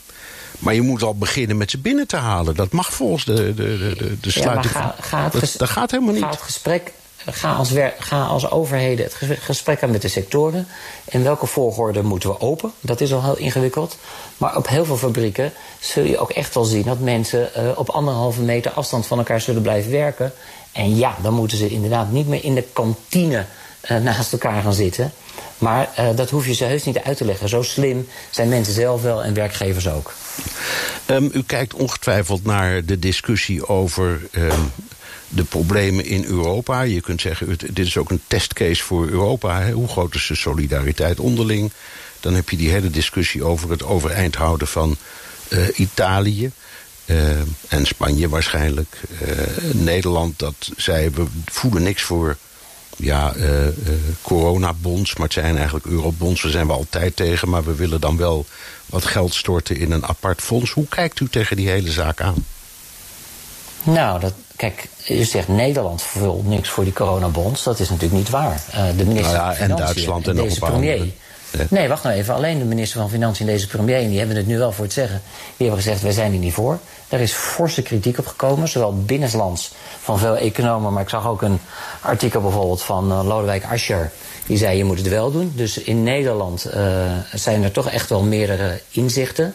[0.58, 2.54] Maar je moet al beginnen met ze binnen te halen.
[2.54, 4.74] Dat mag volgens de, de, de, de sluiting.
[4.74, 6.22] Ja, ga, dat, dat, gaat helemaal niet.
[6.22, 6.92] Ga het gesprek
[7.26, 10.66] ga als, ga als overheden het gesprek aan met de sectoren.
[11.04, 12.72] In welke volgorde moeten we open?
[12.80, 13.96] Dat is al heel ingewikkeld.
[14.36, 17.88] Maar op heel veel fabrieken zul je ook echt wel zien dat mensen uh, op
[17.88, 20.32] anderhalve meter afstand van elkaar zullen blijven werken.
[20.72, 23.46] En ja, dan moeten ze inderdaad niet meer in de kantine
[23.88, 25.12] naast elkaar gaan zitten.
[25.58, 27.48] Maar uh, dat hoef je ze heus niet uit te leggen.
[27.48, 30.14] Zo slim zijn mensen zelf wel en werkgevers ook.
[31.06, 34.72] Um, u kijkt ongetwijfeld naar de discussie over um,
[35.28, 36.82] de problemen in Europa.
[36.82, 39.70] Je kunt zeggen, dit is ook een testcase voor Europa.
[39.70, 41.72] Hoe groot is de solidariteit onderling?
[42.20, 44.96] Dan heb je die hele discussie over het overeind houden van
[45.48, 46.50] uh, Italië.
[47.06, 49.00] Uh, en Spanje waarschijnlijk.
[49.72, 52.36] Nederland, dat zei, we voelen niks voor
[53.02, 53.72] ja, uh, uh,
[54.22, 56.42] coronabonds, maar het zijn eigenlijk eurobonds.
[56.42, 58.46] We zijn we altijd tegen, maar we willen dan wel
[58.86, 60.70] wat geld storten in een apart fonds.
[60.70, 62.44] Hoe kijkt u tegen die hele zaak aan?
[63.82, 67.62] Nou, dat, kijk, je zegt Nederland vult niks voor die coronabonds.
[67.62, 68.62] Dat is natuurlijk niet waar.
[68.74, 71.12] Uh, de minister nou ja, van en Duitsland en, en deze premier.
[71.70, 72.34] Nee, wacht nou even.
[72.34, 74.84] Alleen de minister van Financiën en deze premier, en die hebben het nu wel voor
[74.84, 75.22] het zeggen,
[75.56, 76.78] die hebben gezegd: wij zijn er niet voor.
[77.08, 81.42] Daar is forse kritiek op gekomen, zowel binnenlands van veel economen, maar ik zag ook
[81.42, 81.60] een
[82.00, 84.10] artikel bijvoorbeeld van uh, Lodewijk Asscher.
[84.46, 85.52] Die zei: je moet het wel doen.
[85.56, 89.54] Dus in Nederland uh, zijn er toch echt wel meerdere inzichten.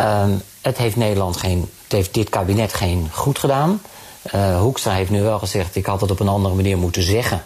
[0.00, 3.80] Um, het heeft Nederland geen, het heeft dit kabinet geen goed gedaan.
[4.34, 7.42] Uh, Hoekstra heeft nu wel gezegd: ik had het op een andere manier moeten zeggen.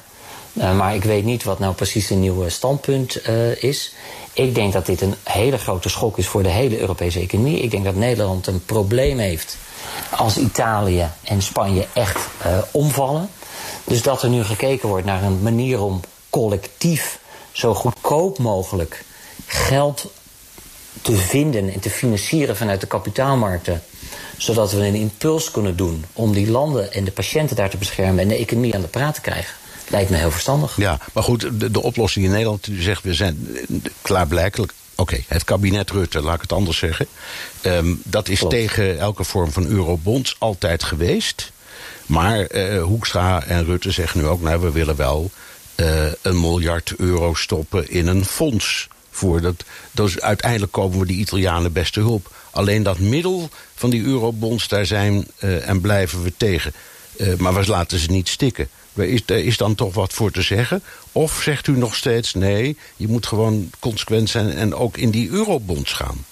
[0.52, 3.92] Uh, maar ik weet niet wat nou precies een nieuwe standpunt uh, is.
[4.32, 7.60] Ik denk dat dit een hele grote schok is voor de hele Europese economie.
[7.60, 9.56] Ik denk dat Nederland een probleem heeft
[10.10, 13.30] als Italië en Spanje echt uh, omvallen.
[13.84, 17.18] Dus dat er nu gekeken wordt naar een manier om collectief
[17.52, 19.04] zo goedkoop mogelijk
[19.46, 20.12] geld
[21.02, 23.82] te vinden en te financieren vanuit de kapitaalmarkten.
[24.36, 28.18] Zodat we een impuls kunnen doen om die landen en de patiënten daar te beschermen
[28.18, 29.54] en de economie aan de praat te krijgen.
[29.90, 30.76] Lijkt me heel verstandig.
[30.76, 33.56] Ja, maar goed, de, de oplossing in Nederland, u zegt we zijn
[34.02, 34.72] klaarblijkelijk.
[34.94, 37.06] Oké, okay, het kabinet Rutte, laat ik het anders zeggen.
[37.62, 38.54] Um, dat is Klopt.
[38.54, 41.52] tegen elke vorm van eurobonds altijd geweest.
[42.06, 45.30] Maar uh, Hoekstra en Rutte zeggen nu ook, nou, we willen wel
[45.76, 48.88] uh, een miljard euro stoppen in een fonds.
[49.10, 52.34] Voor dat, dus uiteindelijk komen we die Italianen beste hulp.
[52.50, 56.72] Alleen dat middel van die eurobonds, daar zijn uh, en blijven we tegen.
[57.38, 58.68] Maar we laten ze niet stikken.
[58.94, 60.82] Is, er is dan toch wat voor te zeggen?
[61.12, 65.30] Of zegt u nog steeds nee, je moet gewoon consequent zijn en ook in die
[65.30, 66.24] eurobonds gaan?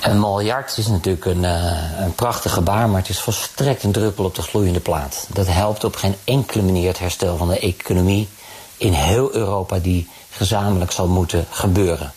[0.00, 4.24] Een miljard is natuurlijk een, uh, een prachtig gebaar, maar het is volstrekt een druppel
[4.24, 5.26] op de gloeiende plaat.
[5.32, 8.28] Dat helpt op geen enkele manier het herstel van de economie
[8.76, 12.12] in heel Europa die gezamenlijk zal moeten gebeuren.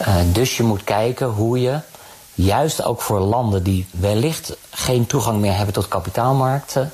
[0.00, 1.80] Uh, dus je moet kijken hoe je,
[2.34, 6.92] juist ook voor landen die wellicht geen toegang meer hebben tot kapitaalmarkten,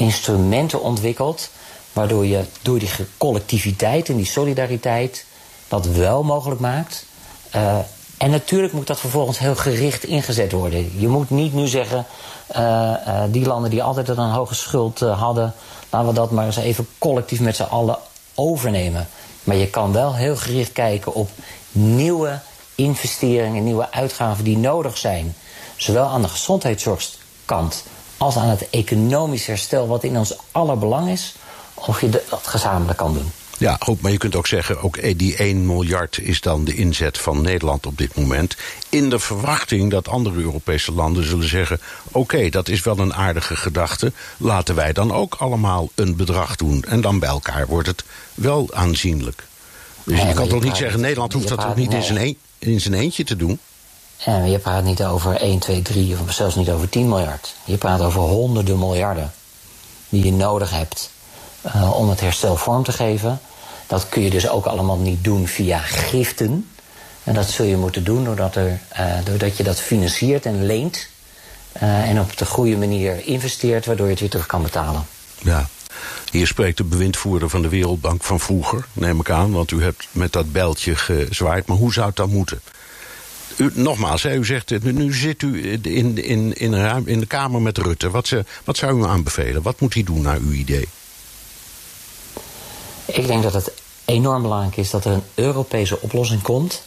[0.00, 1.50] instrumenten ontwikkelt.
[1.92, 5.24] Waardoor je door die collectiviteit en die solidariteit
[5.68, 7.06] dat wel mogelijk maakt.
[7.54, 7.78] Uh,
[8.18, 11.00] en natuurlijk moet dat vervolgens heel gericht ingezet worden.
[11.00, 12.06] Je moet niet nu zeggen,
[12.56, 15.54] uh, uh, die landen die altijd een hoge schuld hadden,
[15.90, 17.98] laten we dat maar eens even collectief met z'n allen
[18.34, 19.08] overnemen.
[19.44, 21.30] Maar je kan wel heel gericht kijken op
[21.72, 22.38] nieuwe
[22.74, 25.34] investeringen, nieuwe uitgaven die nodig zijn.
[25.76, 27.84] Zowel aan de gezondheidszorgkant
[28.20, 31.34] als aan het economisch herstel, wat in ons aller belang is,
[31.74, 33.32] of je dat gezamenlijk kan doen.
[33.58, 37.18] Ja, goed, maar je kunt ook zeggen, ook die 1 miljard is dan de inzet
[37.18, 38.56] van Nederland op dit moment.
[38.88, 43.14] In de verwachting dat andere Europese landen zullen zeggen: oké, okay, dat is wel een
[43.14, 44.12] aardige gedachte.
[44.36, 46.84] Laten wij dan ook allemaal een bedrag doen.
[46.88, 48.04] En dan bij elkaar wordt het
[48.34, 49.44] wel aanzienlijk.
[50.04, 52.80] Dus je kan toch niet zeggen: Nederland hoeft dat toch niet in, zijn een, in
[52.80, 53.58] zijn eentje te doen?
[54.24, 57.54] Ja, je praat niet over 1, 2, 3 of zelfs niet over 10 miljard.
[57.64, 59.32] Je praat over honderden miljarden
[60.08, 61.10] die je nodig hebt
[61.66, 63.40] uh, om het herstel vorm te geven.
[63.86, 66.68] Dat kun je dus ook allemaal niet doen via giften.
[67.24, 71.08] En dat zul je moeten doen doordat, er, uh, doordat je dat financiert en leent.
[71.82, 75.06] Uh, en op de goede manier investeert, waardoor je het weer terug kan betalen.
[75.38, 75.68] Ja.
[76.30, 80.06] Hier spreekt de bewindvoerder van de Wereldbank van vroeger, neem ik aan, want u hebt
[80.10, 81.66] met dat bijltje gezwaaid.
[81.66, 82.60] Maar hoe zou het dan moeten?
[83.56, 85.82] U, nogmaals, hè, u zegt, nu zit u in,
[86.16, 88.10] in, in, in de Kamer met Rutte.
[88.10, 89.62] Wat, ze, wat zou u aanbevelen?
[89.62, 90.88] Wat moet hij doen naar uw idee?
[93.04, 93.72] Ik denk dat het
[94.04, 96.82] enorm belangrijk is dat er een Europese oplossing komt.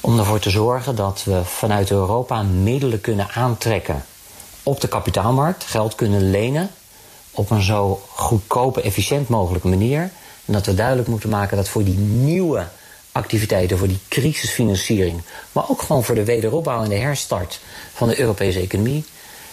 [0.00, 4.04] Om ervoor te zorgen dat we vanuit Europa middelen kunnen aantrekken
[4.62, 5.64] op de kapitaalmarkt.
[5.64, 6.70] Geld kunnen lenen
[7.30, 10.10] op een zo goedkope, efficiënt mogelijke manier.
[10.44, 12.66] En dat we duidelijk moeten maken dat voor die nieuwe
[13.18, 15.20] activiteiten, voor die crisisfinanciering,
[15.52, 17.60] maar ook gewoon voor de wederopbouw en de herstart
[17.94, 19.04] van de Europese economie,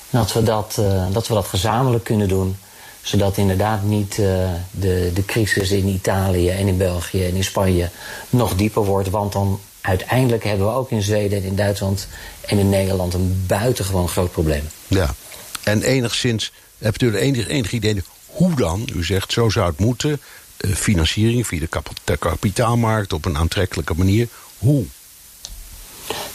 [0.09, 2.55] dat we dat, uh, dat, we dat gezamenlijk kunnen doen
[3.01, 7.89] zodat inderdaad niet uh, de, de crisis in Italië en in België en in Spanje
[8.29, 9.09] nog dieper wordt.
[9.09, 12.07] Want dan uiteindelijk hebben we ook in Zweden en in Duitsland
[12.41, 14.63] en in Nederland een buitengewoon groot probleem.
[14.87, 15.15] Ja,
[15.63, 18.89] en enigszins, hebt u er enig, enig idee hoe dan?
[18.95, 20.21] U zegt zo zou het moeten.
[20.65, 24.27] Uh, financiering via de, kap de kapitaalmarkt op een aantrekkelijke manier.
[24.57, 24.83] Hoe?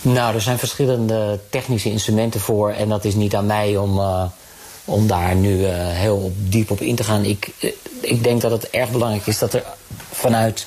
[0.02, 2.70] Nou, er zijn verschillende technische instrumenten voor.
[2.70, 4.24] En dat is niet aan mij om, uh,
[4.84, 7.24] om daar nu uh, heel diep op in te gaan.
[7.24, 7.50] Ik,
[8.00, 9.62] ik denk dat het erg belangrijk is dat er
[10.10, 10.66] vanuit,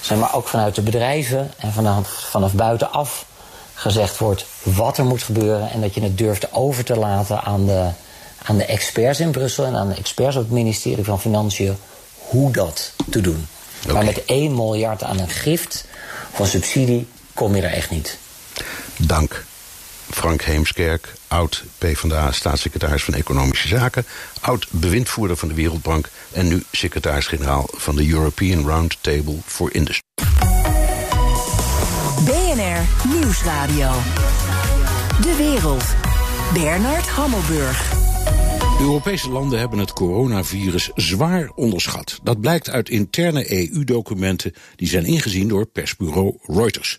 [0.00, 3.26] zeg maar ook vanuit de bedrijven en vanaf, vanaf buitenaf
[3.74, 5.70] gezegd wordt wat er moet gebeuren.
[5.70, 7.88] En dat je het durft over te laten aan de,
[8.42, 11.76] aan de experts in Brussel en aan de experts op het ministerie van Financiën
[12.30, 13.46] hoe dat te doen.
[13.82, 13.94] Okay.
[13.94, 15.84] Maar met 1 miljard aan een gift
[16.32, 18.18] van subsidie kom je er echt niet.
[18.96, 19.44] Dank.
[20.10, 24.06] Frank Heemskerk, oud PvdA-staatssecretaris van Economische Zaken...
[24.40, 26.08] oud bewindvoerder van de Wereldbank...
[26.32, 30.02] en nu secretaris-generaal van de European Roundtable for Industry.
[32.24, 33.92] BNR Nieuwsradio.
[35.20, 35.84] De wereld.
[36.52, 38.09] Bernard Hammelburg.
[38.80, 42.18] Europese landen hebben het coronavirus zwaar onderschat.
[42.22, 46.98] Dat blijkt uit interne EU-documenten die zijn ingezien door persbureau Reuters.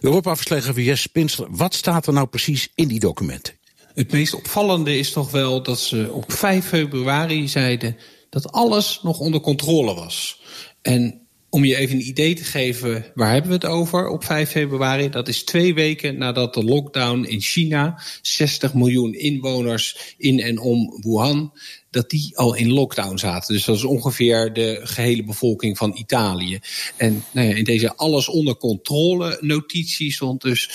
[0.00, 3.54] Europa-verslaggever Jess Pinster, wat staat er nou precies in die documenten?
[3.94, 7.96] Het meest opvallende is toch wel dat ze op 5 februari zeiden
[8.30, 10.42] dat alles nog onder controle was.
[10.82, 11.21] En
[11.54, 15.08] om je even een idee te geven, waar hebben we het over op 5 februari?
[15.08, 21.00] Dat is twee weken nadat de lockdown in China, 60 miljoen inwoners in en om
[21.00, 21.52] Wuhan,
[21.90, 23.54] dat die al in lockdown zaten.
[23.54, 26.58] Dus dat is ongeveer de gehele bevolking van Italië.
[26.96, 30.70] En nou ja, in deze alles onder controle notitie stond dus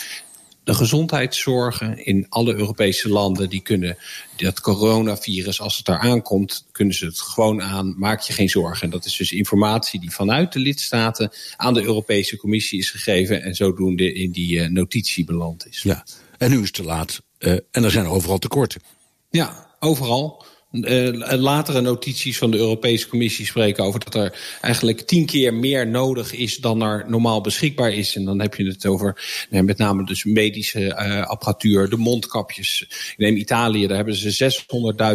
[0.68, 3.98] de gezondheidszorgen in alle Europese landen, die kunnen
[4.36, 7.96] dat coronavirus, als het daar aankomt, kunnen ze het gewoon aan.
[7.98, 8.84] Maak je geen zorgen.
[8.84, 13.44] En dat is dus informatie die vanuit de lidstaten aan de Europese Commissie is gegeven
[13.44, 15.82] en zodoende in die uh, notitie beland is.
[15.82, 16.06] Ja,
[16.38, 17.22] en nu is het te laat.
[17.40, 18.82] Uh, en er zijn overal tekorten.
[19.30, 20.46] Ja, overal.
[20.82, 25.88] Uh, latere notities van de Europese Commissie spreken over dat er eigenlijk tien keer meer
[25.88, 28.16] nodig is dan er normaal beschikbaar is.
[28.16, 32.82] En dan heb je het over met name dus medische uh, apparatuur, de mondkapjes.
[32.82, 34.52] Ik neem Italië, daar hebben ze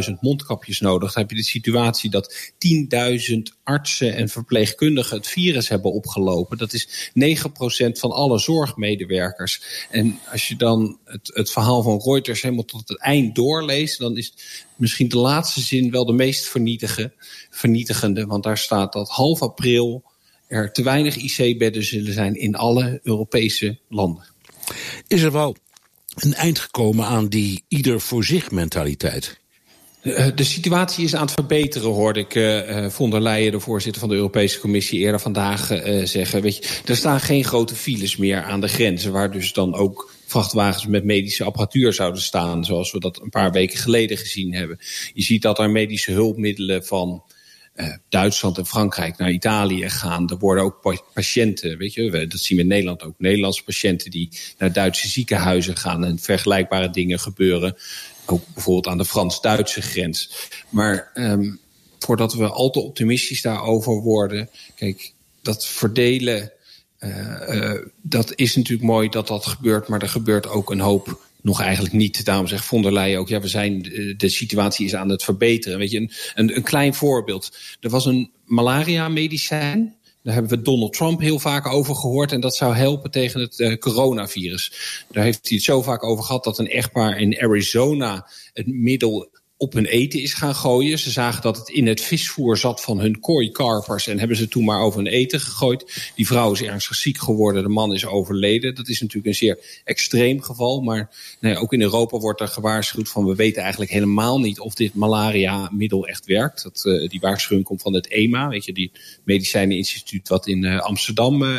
[0.08, 1.12] 600.000 mondkapjes nodig.
[1.12, 2.52] Dan heb je de situatie dat
[3.32, 6.58] 10.000 artsen en verpleegkundigen het virus hebben opgelopen.
[6.58, 9.62] Dat is 9% van alle zorgmedewerkers.
[9.90, 14.16] En als je dan het, het verhaal van Reuters helemaal tot het eind doorleest, dan
[14.16, 14.32] is
[14.76, 17.12] misschien de laatste zin wel de meest vernietige,
[17.50, 18.26] vernietigende.
[18.26, 20.04] Want daar staat dat half april
[20.46, 24.24] er te weinig IC-bedden zullen zijn in alle Europese landen.
[25.06, 25.56] Is er wel
[26.14, 29.40] een eind gekomen aan die ieder voor zich mentaliteit?
[30.02, 34.00] Eh, de situatie is aan het verbeteren, hoorde ik uh, von der Leyen, de voorzitter
[34.00, 36.42] van de Europese Commissie, eerder vandaag uh, zeggen.
[36.42, 40.12] Weet je, er staan geen grote files meer aan de grenzen, waar dus dan ook
[40.32, 44.78] vrachtwagens met medische apparatuur zouden staan, zoals we dat een paar weken geleden gezien hebben.
[45.14, 47.22] Je ziet dat er medische hulpmiddelen van
[47.74, 50.30] uh, Duitsland en Frankrijk naar Italië gaan.
[50.30, 53.14] Er worden ook patiënten, weet je, dat zien we in Nederland ook.
[53.18, 57.76] Nederlandse patiënten die naar Duitse ziekenhuizen gaan en vergelijkbare dingen gebeuren.
[58.26, 60.48] Ook bijvoorbeeld aan de Frans-Duitse grens.
[60.68, 61.60] Maar um,
[61.98, 66.52] voordat we al te optimistisch daarover worden, kijk, dat verdelen
[68.02, 71.94] dat is natuurlijk mooi dat dat gebeurt, maar er gebeurt ook een hoop nog eigenlijk
[71.94, 72.24] niet.
[72.24, 73.82] Daarom zegt von der ook, ja, we zijn,
[74.16, 75.78] de situatie is aan het verbeteren.
[75.78, 77.56] Weet je, een, een, een klein voorbeeld.
[77.80, 79.94] Er was een malaria-medicijn.
[80.22, 82.32] Daar hebben we Donald Trump heel vaak over gehoord.
[82.32, 84.72] En dat zou helpen tegen het coronavirus.
[85.10, 89.28] Daar heeft hij het zo vaak over gehad dat een echtpaar in Arizona het middel
[89.62, 90.98] op hun eten is gaan gooien.
[90.98, 94.64] Ze zagen dat het in het visvoer zat van hun kooikarpers en hebben ze toen
[94.64, 96.10] maar over hun eten gegooid.
[96.14, 98.74] Die vrouw is ernstig ziek geworden, de man is overleden.
[98.74, 103.08] Dat is natuurlijk een zeer extreem geval, maar nee, ook in Europa wordt er gewaarschuwd
[103.08, 106.62] van we weten eigenlijk helemaal niet of dit malaria-middel echt werkt.
[106.62, 108.92] Dat, uh, die waarschuwing komt van het EMA, weet je, die
[109.24, 111.58] medicijneninstituut wat in uh, Amsterdam uh,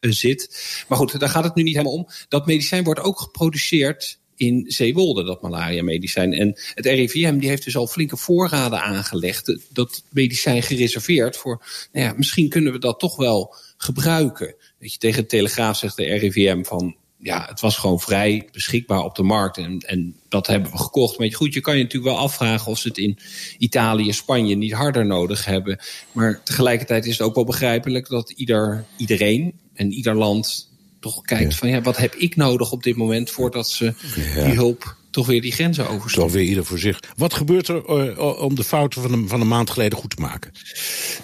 [0.00, 0.50] zit.
[0.88, 2.08] Maar goed, daar gaat het nu niet helemaal om.
[2.28, 6.32] Dat medicijn wordt ook geproduceerd in Zeewolde, dat malaria-medicijn.
[6.32, 9.58] En het RIVM die heeft dus al flinke voorraden aangelegd.
[9.72, 14.54] Dat medicijn gereserveerd voor, nou ja, misschien kunnen we dat toch wel gebruiken.
[14.78, 19.04] Weet je, tegen de Telegraaf zegt de RIVM van, ja, het was gewoon vrij beschikbaar
[19.04, 19.56] op de markt.
[19.56, 21.18] En, en dat hebben we gekocht.
[21.18, 23.18] Maar goed, je kan je natuurlijk wel afvragen of ze het in
[23.58, 25.78] Italië, Spanje niet harder nodig hebben.
[26.12, 31.52] Maar tegelijkertijd is het ook wel begrijpelijk dat ieder, iedereen en ieder land toch kijkt
[31.52, 31.58] ja.
[31.58, 33.94] van ja, wat heb ik nodig op dit moment voordat ze
[34.34, 34.44] ja.
[34.44, 36.22] die hulp toch weer die grenzen overstappen.
[36.22, 37.00] Toch weer ieder voor zich.
[37.16, 37.82] Wat gebeurt er
[38.16, 40.52] uh, om de fouten van een, van een maand geleden goed te maken?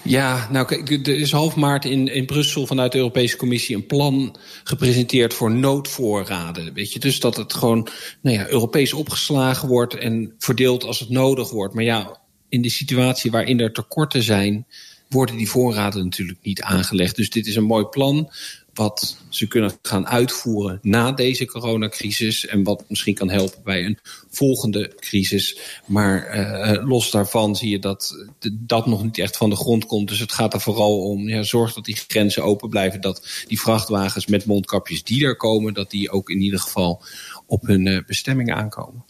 [0.03, 3.87] Ja, nou kijk, er is half maart in, in Brussel vanuit de Europese Commissie een
[3.87, 6.75] plan gepresenteerd voor noodvoorraden.
[6.75, 7.89] Weet je, dus dat het gewoon
[8.21, 11.75] nou ja, Europees opgeslagen wordt en verdeeld als het nodig wordt.
[11.75, 14.67] Maar ja, in de situatie waarin er tekorten zijn,
[15.09, 17.17] worden die voorraden natuurlijk niet aangelegd.
[17.17, 18.31] Dus dit is een mooi plan
[18.75, 23.99] wat ze kunnen gaan uitvoeren na deze coronacrisis en wat misschien kan helpen bij een
[24.31, 25.59] volgende crisis.
[25.87, 30.09] Maar uh, los daarvan zie je dat dat nog niet echt van de grond komt.
[30.09, 33.61] Dus het gaat er vooral om, ja, zorg dat die grenzen open blijven, dat die
[33.61, 37.03] vrachtwagens met mondkapjes die er komen, dat die ook in ieder geval
[37.47, 39.05] op hun uh, bestemming aankomen.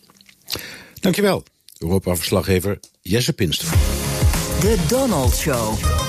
[1.00, 1.42] Dankjewel,
[1.78, 3.68] Europa-verslaggever Jesse Pinster.
[4.60, 6.01] De Donald Show.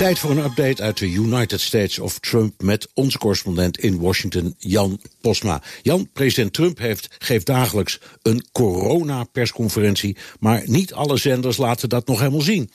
[0.00, 4.54] Tijd voor een update uit de United States of Trump met onze correspondent in Washington,
[4.58, 5.62] Jan Posma.
[5.82, 12.18] Jan, president Trump heeft, geeft dagelijks een corona-persconferentie, maar niet alle zenders laten dat nog
[12.18, 12.70] helemaal zien.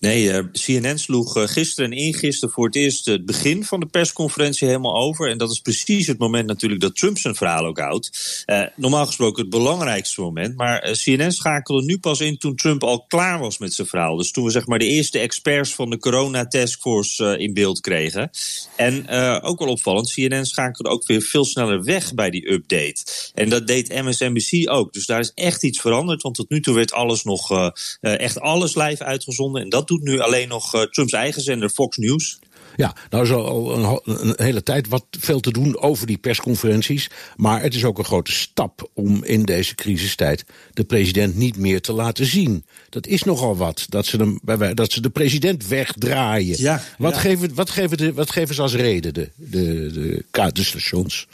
[0.00, 3.86] Nee, eh, CNN sloeg uh, gisteren en ingisteren voor het eerst het begin van de
[3.86, 5.30] persconferentie helemaal over.
[5.30, 8.44] En dat is precies het moment natuurlijk dat Trump zijn verhaal ook houdt.
[8.46, 10.56] Uh, normaal gesproken het belangrijkste moment.
[10.56, 14.16] Maar CNN schakelde nu pas in toen Trump al klaar was met zijn verhaal.
[14.16, 18.30] Dus toen we zeg maar de eerste experts van de corona taskforce in beeld kregen.
[18.76, 19.08] En
[19.42, 23.04] ook wel opvallend, CNN schakelde ook weer veel sneller weg bij die update.
[23.34, 24.92] En dat deed MSNBC ook.
[24.92, 26.22] Dus daar is echt iets veranderd.
[26.22, 29.62] Want tot nu toe werd alles nog echt alles live uitgezonden.
[29.62, 32.38] En dat doet nu alleen nog uh, Trumps eigen zender Fox News.
[32.76, 37.10] Ja, nou is al een, een, hele tijd wat veel te doen over die persconferenties.
[37.36, 41.80] Maar het is ook een grote stap om in deze crisistijd de president niet meer
[41.80, 42.64] te laten zien.
[42.88, 46.60] Dat is nogal wat, dat ze, hem, dat ze de president wegdraaien.
[46.60, 49.90] Ja, wat, Geven, wat, geven de, wat geven ze als reden, de, de,
[50.30, 51.26] de, de stations?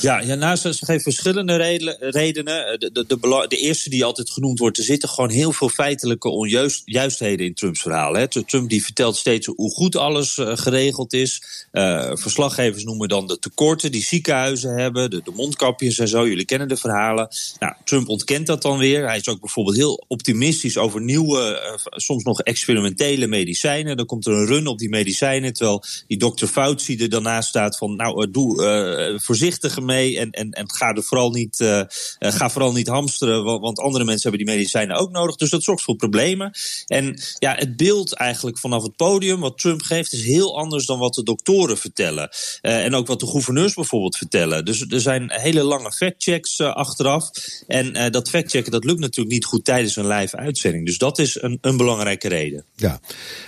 [0.00, 1.56] Ja, ja nou, ze, verschillende
[1.98, 2.80] redenen.
[2.80, 6.28] De, de, de, de, eerste die altijd genoemd wordt, er zitten gewoon heel veel feitelijke
[6.28, 8.14] onjuistheden in Trumps verhaal.
[8.14, 8.28] Hè.
[8.28, 11.42] Trump die vertelt steeds hoe goed alles uh, geregeld is.
[11.72, 16.28] Uh, verslaggevers noemen dan de tekorten die ziekenhuizen hebben, de, mondkapjes en zo.
[16.28, 17.28] Jullie kennen de verhalen.
[17.58, 19.06] Nou, Trump ontkent dat dan weer.
[19.06, 23.96] Hij is ook bijvoorbeeld heel optimistisch over nieuwe, soms nog experimentele medicijnen.
[23.96, 27.76] Dan komt er een run op die medicijnen, terwijl die dokter Fauci er daarnaast staat
[27.76, 31.82] van, nou, doe voorzichtig mee en, en, en ga, er vooral niet, uh,
[32.18, 35.36] ga vooral niet hamsteren, want, andere mensen hebben die medicijnen ook nodig.
[35.36, 36.50] Dus dat zorgt voor problemen.
[36.86, 40.98] En ja, het beeld eigenlijk vanaf het podium, wat Trump geeft, is heel anders dan
[40.98, 42.28] wat de doktoren vertellen.
[42.62, 44.64] Uh, en ook wat de gouverneurs bijvoorbeeld vertellen.
[44.64, 47.30] Dus er zijn hele lange factchecks uh, achteraf.
[47.66, 50.86] En dat factchecken, dat lukt natuurlijk niet goed tijdens een live uitzending.
[50.86, 52.64] Dus dat is een, een belangrijke reden.
[52.76, 53.00] Ja.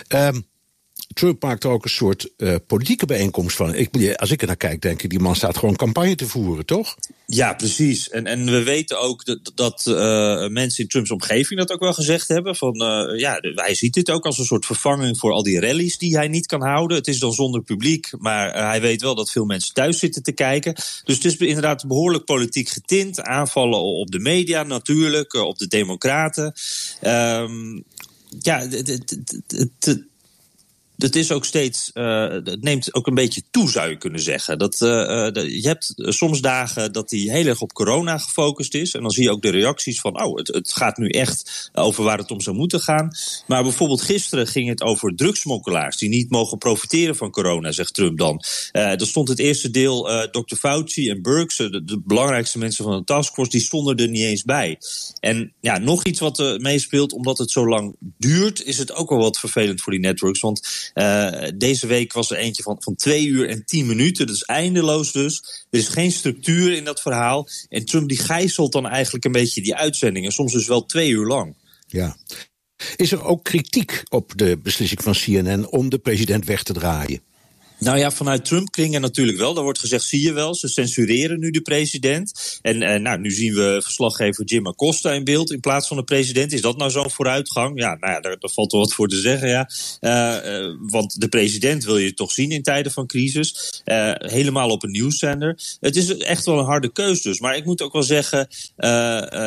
[0.09, 0.49] Um
[1.13, 3.75] Trump maakt er ook een soort uh, politieke bijeenkomst van.
[3.75, 6.67] Ik, als ik er naar kijk, denk ik, die man staat gewoon campagne te voeren,
[6.67, 6.97] toch?
[7.27, 8.09] Ja, precies.
[8.09, 9.95] En, en we weten ook dat, dat uh,
[10.49, 12.57] mensen in Trumps omgeving dat ook wel gezegd hebben.
[12.57, 15.99] Van, uh, ja, hij ziet dit ook als een soort vervanging voor al die rallies
[15.99, 16.97] die hij niet kan houden.
[16.97, 20.33] Het is dan zonder publiek, maar hij weet wel dat veel mensen thuis zitten te
[20.33, 20.75] kijken.
[21.05, 23.21] Dus het is inderdaad behoorlijk politiek getint.
[23.21, 26.55] Aanvallen op de media natuurlijk, op de democraten.
[27.03, 27.85] Um,
[28.39, 30.09] ja, het,
[31.03, 34.59] het is ook steeds, het neemt ook een beetje toe, zou je kunnen zeggen.
[34.59, 34.89] Dat, uh,
[35.35, 38.95] je hebt soms dagen dat hij heel erg op corona gefocust is.
[38.95, 42.19] En dan zie je ook de reacties van, oh, het, gaat nu echt over waar
[42.19, 43.11] het om zou moeten gaan.
[43.47, 48.19] Maar bijvoorbeeld gisteren ging het over drugsmokkelaars die niet mogen profiteren van corona, zegt Trump
[48.19, 48.43] dan.
[48.73, 50.55] Er stond het eerste deel, Dr.
[50.55, 54.79] Fauci en Burks, de, belangrijkste mensen van de taskforce, die stonden er niet eens bij.
[55.21, 59.19] En ja, nog iets wat meespeelt, omdat het zo lang duurt, is het ook wel
[59.19, 60.41] wat vervelend voor die networks.
[60.41, 64.27] Want uh, deze week was er eentje van, van twee uur en tien minuten.
[64.27, 65.67] Dat is eindeloos dus.
[65.71, 67.49] Er is geen structuur in dat verhaal.
[67.69, 70.33] En Trump die gijzelt dan eigenlijk een beetje die uitzendingen.
[70.33, 71.57] Soms dus wel twee uur lang.
[71.87, 72.17] Ja.
[72.97, 77.21] Is er ook kritiek op de beslissing van CNN om de president weg te draaien?
[77.81, 79.55] Nou ja, vanuit Trump-kringen natuurlijk wel.
[79.55, 82.59] Daar wordt gezegd, zie je wel, ze censureren nu de president.
[82.63, 86.05] En uh, nou, nu zien we verslaggever Jim Acosta in beeld in plaats van de
[86.05, 86.53] president.
[86.53, 87.81] Is dat nou zo'n vooruitgang?
[87.81, 89.71] Ja, nou ja, daar, valt wel wat voor te zeggen, ja.
[90.01, 93.83] Uh, uh, want de president wil je toch zien in tijden van crisis.
[94.19, 95.59] helemaal op een nieuwszender.
[95.81, 97.41] Het is echt wel een harde keus dus.
[97.41, 98.49] Maar ik moet ook wel zeggen,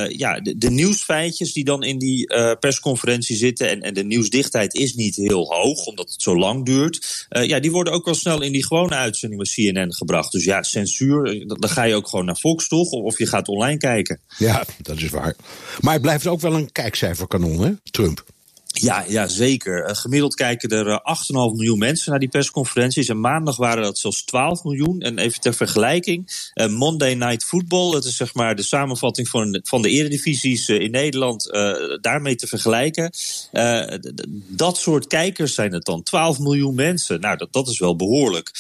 [0.10, 2.28] ja, de, de, nieuwsfeitjes die dan in die
[2.60, 3.70] persconferentie zitten...
[3.70, 7.28] En, en, de nieuwsdichtheid is niet heel hoog, omdat het zo lang duurt.
[7.30, 10.32] ja, die worden ook wel snel in die gewone uitzending bij CNN gebracht.
[10.32, 12.90] Dus ja, censuur, dan ga je ook gewoon naar Fox toch?
[12.90, 14.20] Of je gaat online kijken.
[14.38, 15.36] Ja, dat is waar.
[15.80, 18.26] Maar het blijft ook wel een kijkcijferkanon, hè, Trump?
[18.80, 19.90] Ja, ja, zeker.
[19.90, 21.18] Uh, gemiddeld kijken er uh, eh,
[21.52, 23.08] 8,5 miljoen mensen naar die persconferenties.
[23.08, 25.02] En maandag waren dat zelfs 12 miljoen.
[25.02, 29.60] En even ter vergelijking, uh, Monday Night Football, dat is zeg maar de samenvatting van,
[29.64, 31.50] van de eredivisies in Nederland,
[32.02, 33.12] daarmee te vergelijken.
[34.48, 36.04] dat soort kijkers zijn het dan.
[36.04, 37.20] 12 miljoen mensen.
[37.20, 38.52] Nou, dat, dat is wel behoorlijk.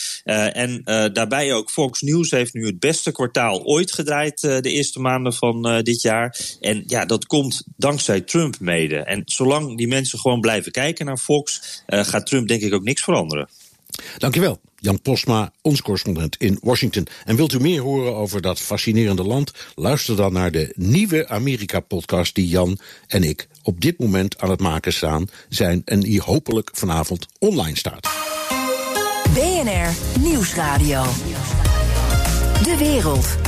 [0.53, 0.81] en
[1.13, 5.81] daarbij ook Fox News heeft nu het beste kwartaal ooit gedraaid de eerste maanden van
[5.83, 6.39] dit jaar.
[6.59, 8.97] En ja, dat komt dankzij Trump mede.
[8.97, 12.73] En zolang die mensen mensen gewoon blijven kijken naar Fox, uh, gaat Trump denk ik
[12.73, 13.49] ook niks veranderen.
[14.17, 14.59] Dankjewel.
[14.77, 17.07] Jan Postma, ons correspondent in Washington.
[17.25, 19.51] En wilt u meer horen over dat fascinerende land?
[19.75, 24.59] Luister dan naar de nieuwe Amerika-podcast die Jan en ik op dit moment aan het
[24.59, 28.09] maken staan, zijn en die hopelijk vanavond online staat.
[29.33, 31.03] BNR Nieuwsradio.
[32.63, 33.42] De wereld.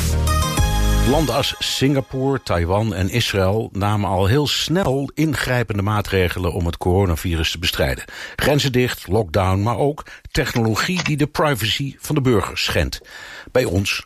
[1.09, 7.51] Landen als Singapore, Taiwan en Israël namen al heel snel ingrijpende maatregelen om het coronavirus
[7.51, 8.03] te bestrijden.
[8.35, 13.01] Grenzen dicht, lockdown, maar ook technologie die de privacy van de burgers schendt.
[13.51, 14.05] Bij ons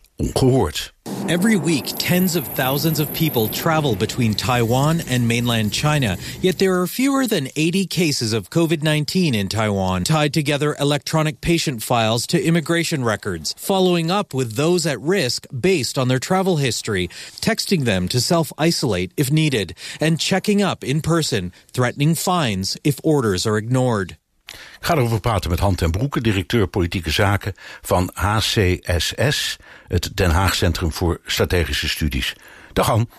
[1.29, 6.17] Every week, tens of thousands of people travel between Taiwan and mainland China.
[6.41, 11.39] Yet there are fewer than 80 cases of COVID 19 in Taiwan, tied together electronic
[11.39, 16.57] patient files to immigration records, following up with those at risk based on their travel
[16.57, 17.07] history,
[17.39, 22.99] texting them to self isolate if needed, and checking up in person, threatening fines if
[23.03, 24.17] orders are ignored.
[24.51, 30.31] Ik ga erover praten met Han ten Broeke, directeur politieke zaken van HCSS, het Den
[30.31, 32.35] Haag Centrum voor Strategische Studies.
[32.73, 33.09] Dag Han.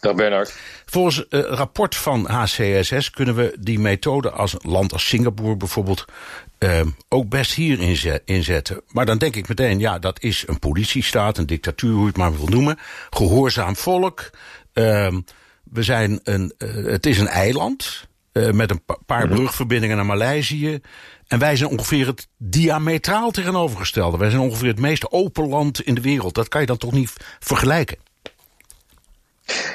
[0.00, 0.54] Dag Bernard.
[0.86, 5.56] Volgens het uh, rapport van HCSS kunnen we die methode als een land als Singapore
[5.56, 6.04] bijvoorbeeld
[6.58, 8.82] uh, ook best hier inzetten.
[8.88, 12.16] Maar dan denk ik meteen, ja, dat is een politiestaat, een dictatuur, hoe je het
[12.16, 12.78] maar wil noemen.
[13.10, 14.30] Gehoorzaam volk.
[14.74, 15.16] Uh,
[15.62, 18.07] we zijn een, uh, het is een eiland.
[18.38, 20.80] Uh, met een paar brugverbindingen naar Maleisië.
[21.26, 24.18] En wij zijn ongeveer het diametraal tegenovergestelde.
[24.18, 26.34] Wij zijn ongeveer het meest open land in de wereld.
[26.34, 27.98] Dat kan je dan toch niet vergelijken?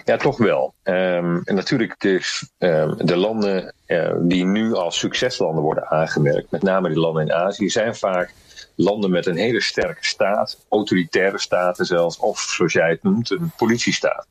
[0.05, 0.73] Ja, toch wel.
[0.83, 6.63] Um, en natuurlijk dus, um, de landen uh, die nu als succeslanden worden aangemerkt, met
[6.63, 8.33] name de landen in Azië, zijn vaak
[8.75, 13.51] landen met een hele sterke staat, autoritaire staten zelfs, of zoals jij het noemt, een
[13.57, 14.27] politiestaat.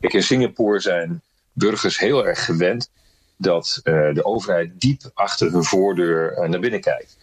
[0.00, 1.20] Kijk, in Singapore zijn
[1.52, 2.90] burgers heel erg gewend
[3.42, 7.16] dat uh, de overheid diep achter hun voordeur uh, naar binnen kijkt.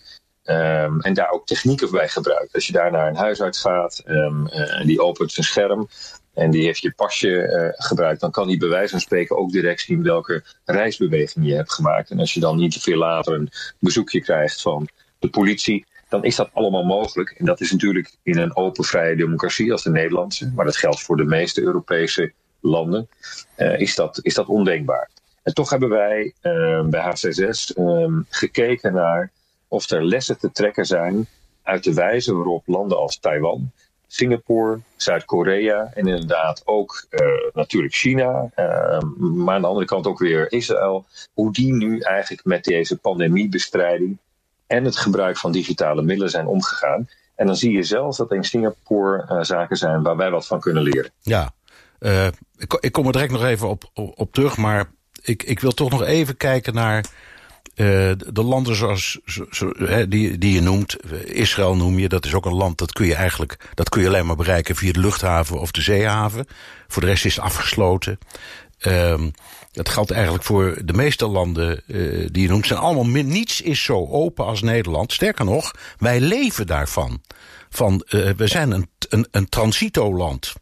[0.44, 2.54] Um, en daar ook technieken bij gebruikt.
[2.54, 4.50] Als je daar naar een huisarts gaat um,
[4.86, 5.88] die opent zijn scherm
[6.34, 9.82] en die heeft je pasje gebruikt, dan kan die bij wijze van spreken ook direct
[9.82, 12.10] zien welke reisbeweging je hebt gemaakt.
[12.10, 13.50] En als je dan niet te veel later een
[13.80, 14.88] bezoekje krijgt van
[15.20, 17.36] de politie, dan is dat allemaal mogelijk.
[17.38, 21.02] En dat is natuurlijk in een open, vrije democratie als de Nederlandse, maar dat geldt
[21.02, 23.10] voor de meeste Europese landen,
[23.78, 25.10] is, dat, is dat ondenkbaar.
[25.44, 29.32] En toch hebben wij uh, bij HCSS um, gekeken naar
[29.68, 31.28] of er lessen te trekken zijn
[31.64, 33.72] uit de wijze waarop landen als Taiwan,
[34.08, 37.20] Singapore, Zuid-Korea en inderdaad ook uh,
[37.54, 42.46] natuurlijk China, uh, maar aan de andere kant ook weer Israël, hoe die nu eigenlijk
[42.46, 44.18] met deze pandemiebestrijding
[44.68, 47.10] en het gebruik van digitale middelen zijn omgegaan.
[47.36, 50.60] En dan zie je zelfs dat in Singapore uh, zaken zijn waar wij wat van
[50.60, 51.12] kunnen leren.
[51.22, 51.52] Ja,
[52.58, 54.92] ik, ik, kom er direct nog even op, op terug, maar
[55.22, 57.06] ik, ik wil toch nog even kijken naar
[57.76, 60.98] uh, de landen zoals zo, hè, die, die je noemt.
[61.26, 64.08] Israël noem je, dat is ook een land dat kun je eigenlijk dat kun je
[64.08, 66.48] alleen maar bereiken via de luchthaven of de zeehaven.
[66.88, 68.20] Voor de rest is het afgesloten.
[68.82, 69.32] Um,
[69.72, 72.68] dat geldt eigenlijk voor de meeste landen uh, die je noemt.
[72.68, 75.14] Zijn allemaal niets is zo open als Nederland.
[75.14, 77.22] Sterker nog, wij leven daarvan.
[77.70, 80.54] Van, uh, we zijn een, een, een transitoland.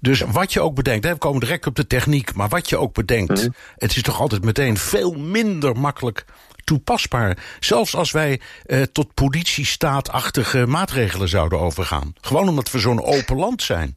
[0.00, 2.76] Dus wat je ook bedenkt, hè, we komen direct op de techniek, maar wat je
[2.76, 3.54] ook bedenkt, mm.
[3.76, 6.24] het is toch altijd meteen veel minder makkelijk
[6.64, 7.38] toepasbaar.
[7.60, 12.14] Zelfs als wij uh, tot politiestaatachtige maatregelen zouden overgaan.
[12.20, 13.96] Gewoon omdat we zo'n open land zijn.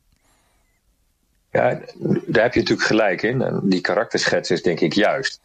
[1.52, 1.80] Ja,
[2.26, 3.60] daar heb je natuurlijk gelijk in.
[3.64, 5.40] Die karakterschets is denk ik juist.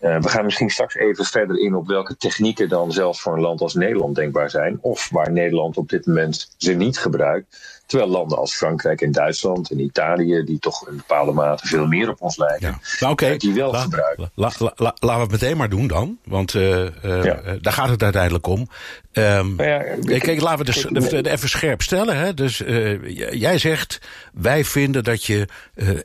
[0.00, 3.40] Uh, we gaan misschien straks even verder in op welke technieken dan zelfs voor een
[3.40, 4.78] land als Nederland denkbaar zijn.
[4.80, 7.81] Of waar Nederland op dit moment ze niet gebruikt.
[7.92, 12.10] Terwijl landen als Frankrijk en Duitsland en Italië, die toch in bepaalde mate veel meer
[12.10, 12.78] op ons lijken, ja.
[13.00, 13.36] nou, okay.
[13.36, 14.30] die wel la, gebruiken.
[14.34, 17.40] La, la, laten we het meteen maar doen dan, want uh, uh, ja.
[17.60, 18.68] daar gaat het uiteindelijk om.
[19.12, 19.78] Um, ja,
[20.18, 22.16] kijk, laten we dus kijk, even scherp stellen.
[22.16, 22.34] Hè?
[22.34, 23.98] Dus uh, jij zegt,
[24.32, 25.48] wij vinden dat je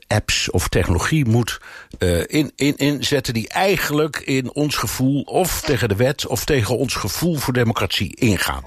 [0.06, 1.60] apps of technologie moet
[2.26, 6.94] in, in, inzetten die eigenlijk in ons gevoel of tegen de wet of tegen ons
[6.94, 8.62] gevoel voor democratie ingaan.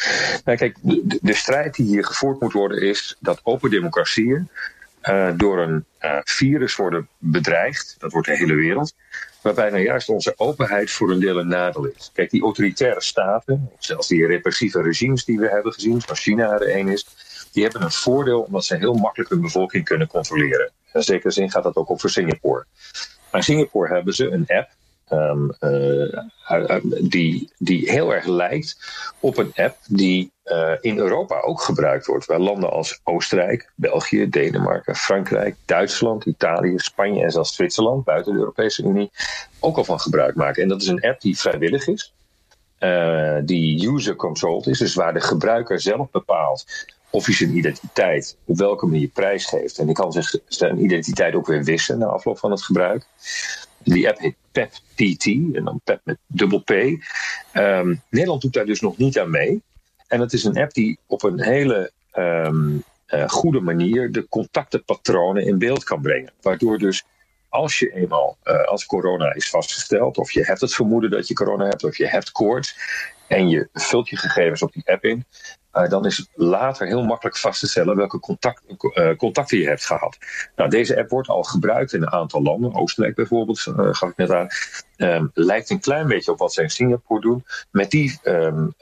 [0.44, 0.76] Nou kijk,
[1.20, 4.48] de, strijd die hier gevoerd moet worden is dat open democratieën
[5.02, 7.96] uh, door een uh, virus worden bedreigd.
[7.98, 8.94] Dat wordt de hele wereld.
[9.42, 12.10] Waarbij nou juist onze openheid voor een deel een nadeel is.
[12.14, 16.76] Kijk, die autoritaire staten, zelfs die repressieve regimes die we hebben gezien, zoals China er
[16.76, 17.06] een is,
[17.52, 20.70] die hebben een voordeel omdat ze heel makkelijk hun bevolking kunnen controleren.
[20.92, 22.64] In zekere zin gaat dat ook op Singapore.
[23.30, 24.70] Maar in Singapore hebben ze een app
[25.12, 28.76] Um, uh, die, die heel erg lijkt
[29.20, 32.26] op een app die uh, in Europa ook gebruikt wordt.
[32.26, 38.38] Waar landen als Oostenrijk, België, Denemarken, Frankrijk, Duitsland, Italië, Spanje en zelfs Zwitserland buiten de
[38.38, 39.10] Europese Unie
[39.60, 40.62] ook al van gebruik maken.
[40.62, 42.12] En dat is een app die vrijwillig is,
[42.80, 46.64] uh, die user-controlled is, dus waar de gebruiker zelf bepaalt
[47.10, 49.78] of hij zijn identiteit op welke manier prijsgeeft.
[49.78, 50.14] En die kan
[50.46, 53.06] zijn identiteit ook weer wissen na afloop van het gebruik.
[53.82, 56.70] Die app heet PEP-PT, en dan PEP met dubbel P.
[56.70, 59.62] Um, Nederland doet daar dus nog niet aan mee.
[60.08, 65.46] En het is een app die op een hele um, eh, goede manier de contactenpatronen
[65.46, 66.32] in beeld kan brengen.
[66.40, 67.04] Waardoor dus
[67.48, 71.34] als je eenmaal uh, als corona is vastgesteld, of je hebt het vermoeden dat je
[71.34, 72.76] corona hebt, of je hebt koorts,
[73.26, 75.24] en je vult je gegevens op die app in,
[75.72, 78.38] dan is later heel makkelijk vast te stellen welke
[78.94, 80.18] uh, contacten je hebt gehad.
[80.56, 82.74] Nou, deze app wordt al gebruikt in een aantal landen.
[82.74, 84.48] Oostenrijk bijvoorbeeld, uh, gaf ik net aan.
[84.96, 87.44] Um, lijkt een klein beetje op wat ze in Singapore doen.
[87.70, 88.74] Met die um,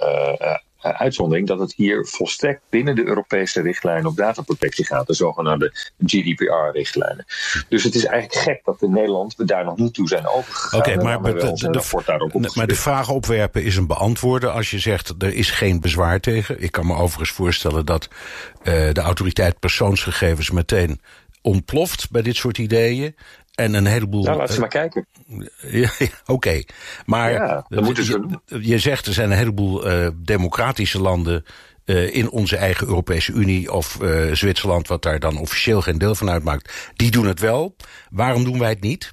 [0.80, 5.72] uitzondering dat het hier volstrekt binnen de Europese richtlijn op dataprotectie gaat, de zogenaamde
[6.06, 7.24] GDPR-richtlijnen.
[7.68, 10.80] Dus het is eigenlijk gek dat in Nederland we daar nog niet toe zijn overgegaan.
[10.80, 15.34] Oké, okay, maar, de, maar de vraag opwerpen is een beantwoorden als je zegt er
[15.34, 16.62] is geen bezwaar tegen.
[16.62, 21.00] Ik kan me overigens voorstellen dat uh, de autoriteit persoonsgegevens meteen
[21.42, 23.14] ontploft bij dit soort ideeën.
[23.58, 24.22] En een heleboel.
[24.22, 25.06] Nou, laat ze maar kijken.
[25.70, 26.66] Ja, Oké, okay.
[27.06, 31.44] maar ja, dat moeten ze je, je zegt er zijn een heleboel uh, democratische landen
[31.84, 36.14] uh, in onze eigen Europese Unie of uh, Zwitserland, wat daar dan officieel geen deel
[36.14, 37.76] van uitmaakt, die doen het wel.
[38.10, 39.12] Waarom doen wij het niet?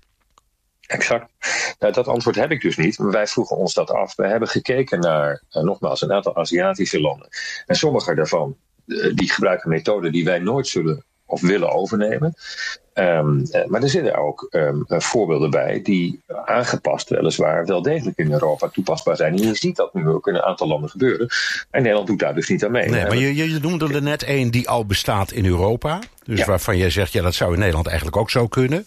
[0.81, 1.31] Exact.
[1.79, 2.99] Nou, dat antwoord heb ik dus niet.
[2.99, 4.15] Maar wij vroegen ons dat af.
[4.15, 7.27] We hebben gekeken naar, nogmaals, een aantal Aziatische landen.
[7.65, 8.57] En sommige daarvan
[9.15, 12.35] die gebruiken methoden die wij nooit zullen of willen overnemen.
[12.97, 18.67] Um, maar er zitten ook um, voorbeelden bij die aangepast weliswaar wel degelijk in Europa
[18.67, 19.37] toepasbaar zijn.
[19.37, 21.27] En je ziet dat nu ook in een aantal landen gebeuren.
[21.69, 22.89] En Nederland doet daar dus niet aan mee.
[22.89, 25.99] Nee, maar je, je noemde er net één die al bestaat in Europa.
[26.23, 26.45] Dus ja.
[26.45, 28.85] waarvan jij zegt, ja, dat zou in Nederland eigenlijk ook zo kunnen.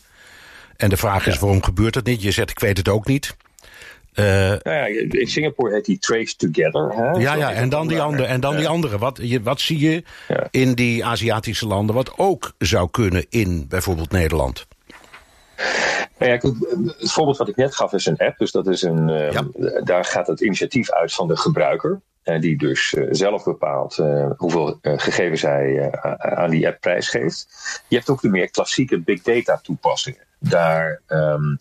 [0.76, 1.40] En de vraag is, ja.
[1.40, 2.22] waarom gebeurt dat niet?
[2.22, 3.36] Je zegt, ik weet het ook niet.
[4.19, 6.93] Uh, nou ja, in Singapore heet die Trace Together.
[6.95, 7.11] Hè?
[7.11, 8.29] Ja, ja, en dan die andere.
[8.29, 8.99] En dan die andere.
[8.99, 10.03] Wat, je, wat zie je
[10.51, 14.66] in die Aziatische landen wat ook zou kunnen in bijvoorbeeld Nederland?
[16.19, 16.39] Nou ja,
[16.99, 18.39] het voorbeeld wat ik net gaf is een app.
[18.39, 19.47] Dus dat is een, uh, ja.
[19.85, 22.01] daar gaat het initiatief uit van de gebruiker.
[22.25, 23.97] Uh, die dus uh, zelf bepaalt
[24.37, 27.47] hoeveel gegevens hij aan die app prijsgeeft.
[27.89, 30.27] Je hebt ook de meer klassieke big data toepassingen.
[30.39, 31.57] Daar um, uh,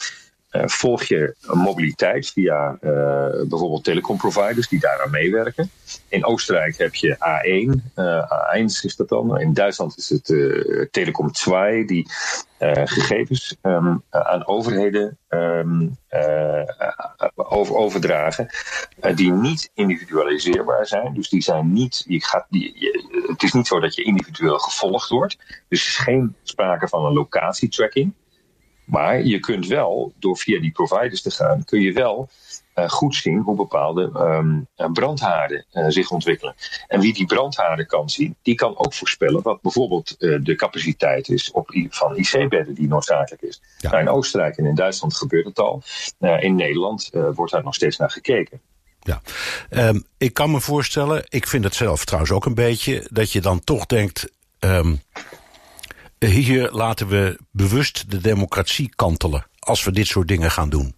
[0.51, 2.89] volg je mobiliteit via uh,
[3.47, 5.71] bijvoorbeeld telecomproviders die daaraan meewerken.
[6.07, 9.39] In Oostenrijk heb je A1, uh, A1 is dat dan.
[9.39, 10.25] In Duitsland is het
[10.91, 12.07] Telecom 2 die
[12.85, 15.97] gegevens um, aan overheden um,
[17.35, 18.49] over, overdragen
[19.15, 21.13] die niet individualiseerbaar zijn.
[21.13, 22.91] Dus die zijn niet, je gaat, die,
[23.27, 25.37] het is niet zo dat je individueel gevolgd wordt.
[25.67, 28.13] Dus er is geen sprake van een locatietracking.
[28.87, 32.29] Maar je kunt wel, door via die providers te gaan, kun je wel
[32.75, 36.55] uh, goed zien hoe bepaalde um, brandhaarden uh, zich ontwikkelen.
[36.87, 41.29] En wie die brandhaarden kan zien, die kan ook voorspellen wat bijvoorbeeld uh, de capaciteit
[41.29, 43.61] is op, van IC-bedden die noodzakelijk is.
[43.77, 43.89] Ja.
[43.89, 45.83] Nou, in Oostenrijk en in Duitsland gebeurt het al.
[46.39, 48.61] in Nederland wordt daar nog steeds naar gekeken.
[48.99, 49.21] Ja,
[49.69, 53.41] um, ik kan me voorstellen, ik vind het zelf trouwens ook een beetje, dat je
[53.41, 54.31] dan toch denkt.
[54.59, 55.01] Um,
[56.19, 60.95] hier laten we bewust de democratie kantelen als we dit soort dingen gaan doen.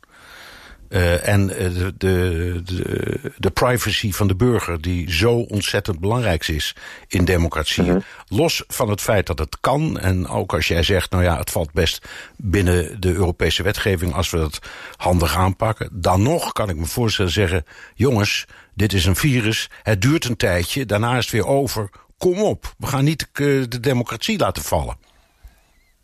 [0.90, 6.76] Uh, en de, de, de, de, privacy van de burger, die zo ontzettend belangrijk is
[7.08, 7.84] in democratie.
[7.84, 8.04] -hmm.
[8.28, 11.50] Los van het feit dat het kan, en ook als jij zegt, nou ja, het
[11.50, 12.08] valt best
[12.38, 14.60] binnen de Europese wetgeving als we dat
[14.96, 15.90] handig aanpakken.
[15.92, 17.66] Dan nog kan ik me voorstellen zeggen,
[17.96, 21.90] jongens, dit is een virus, het duurt een tijdje, daarna is het weer over.
[22.18, 24.98] Kom op, we gaan niet de democratie laten vallen.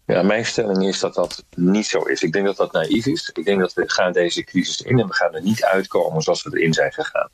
[0.07, 2.21] Ja, mijn stelling is dat dat niet zo is.
[2.21, 3.31] Ik denk dat dat naïef is.
[3.33, 6.43] Ik denk dat we gaan deze crisis in en we gaan er niet uitkomen zoals
[6.43, 7.29] we erin zijn gegaan.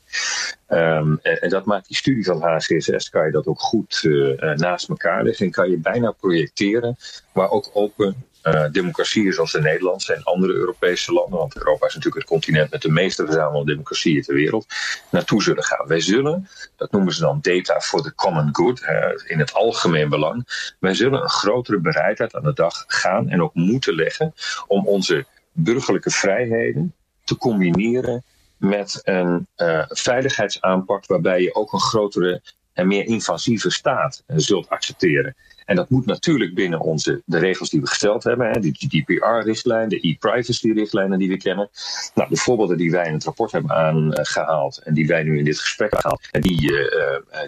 [0.68, 4.88] Um, en, dat maakt die studie van HCSS, kan je dat ook goed uh, naast
[4.88, 5.46] elkaar leggen.
[5.46, 6.96] En kan je bijna projecteren,
[7.32, 11.94] maar ook open uh, democratieën zoals de Nederlandse en andere Europese landen, want Europa is
[11.94, 14.66] natuurlijk het continent met de meeste verzamelde democratieën ter wereld,
[15.10, 15.86] naartoe zullen gaan.
[15.86, 18.88] Wij zullen, dat noemen ze dan data for the common good, uh,
[19.26, 20.46] in het algemeen belang,
[20.80, 24.34] wij zullen een grotere bereidheid aan de dag gaan en ook moeten leggen
[24.66, 28.22] om onze burgerlijke vrijheden te combineren
[28.56, 35.34] met een uh, veiligheidsaanpak waarbij je ook een grotere en meer invasieve staat zult accepteren.
[35.64, 39.88] En dat moet natuurlijk binnen onze, de regels die we gesteld hebben, hè, de GDPR-richtlijn,
[39.88, 41.70] de e-privacy-richtlijnen die we kennen.
[42.14, 45.44] Nou, de voorbeelden die wij in het rapport hebben aangehaald en die wij nu in
[45.44, 46.88] dit gesprek hebben gehaald, die, uh,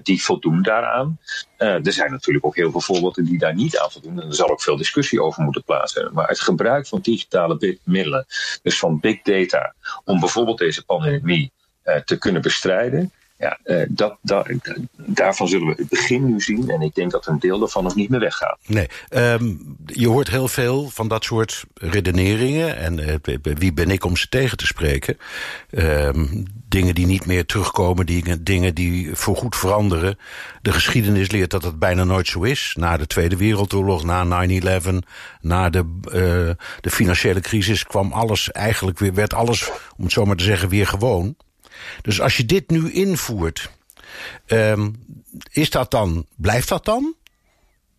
[0.02, 1.18] die voldoen daaraan.
[1.58, 4.20] Uh, er zijn natuurlijk ook heel veel voorbeelden die daar niet aan voldoen.
[4.20, 6.14] En er zal ook veel discussie over moeten plaatsvinden.
[6.14, 8.26] Maar het gebruik van digitale middelen,
[8.62, 11.52] dus van big data, om bijvoorbeeld deze pandemie
[12.04, 13.12] te kunnen bestrijden
[13.44, 14.48] Ja, uh, dat, dat,
[14.96, 16.70] daarvan zullen we het begin nu zien.
[16.70, 18.58] En ik denk dat een deel daarvan nog niet meer weggaat.
[18.66, 22.76] Nee, um, je hoort heel veel van dat soort redeneringen.
[22.76, 25.16] En uh, wie ben ik om ze tegen te spreken?
[25.70, 30.18] Um, dingen die niet meer terugkomen, die, dingen die voorgoed veranderen.
[30.62, 32.74] De geschiedenis leert dat het bijna nooit zo is.
[32.78, 34.46] Na de Tweede Wereldoorlog, na
[34.80, 34.88] 9-11,
[35.40, 36.12] na de, uh,
[36.80, 40.68] de financiële crisis kwam alles eigenlijk weer, werd alles, om het zo maar te zeggen,
[40.68, 41.36] weer gewoon.
[42.02, 43.70] Dus als je dit nu invoert,
[44.46, 45.04] um,
[45.50, 47.14] is dat dan, blijft dat dan?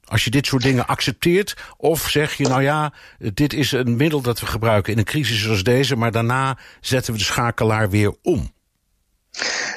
[0.06, 4.22] Als je dit soort dingen accepteert, of zeg je nou ja, dit is een middel
[4.22, 8.16] dat we gebruiken in een crisis zoals deze, maar daarna zetten we de schakelaar weer
[8.22, 8.54] om.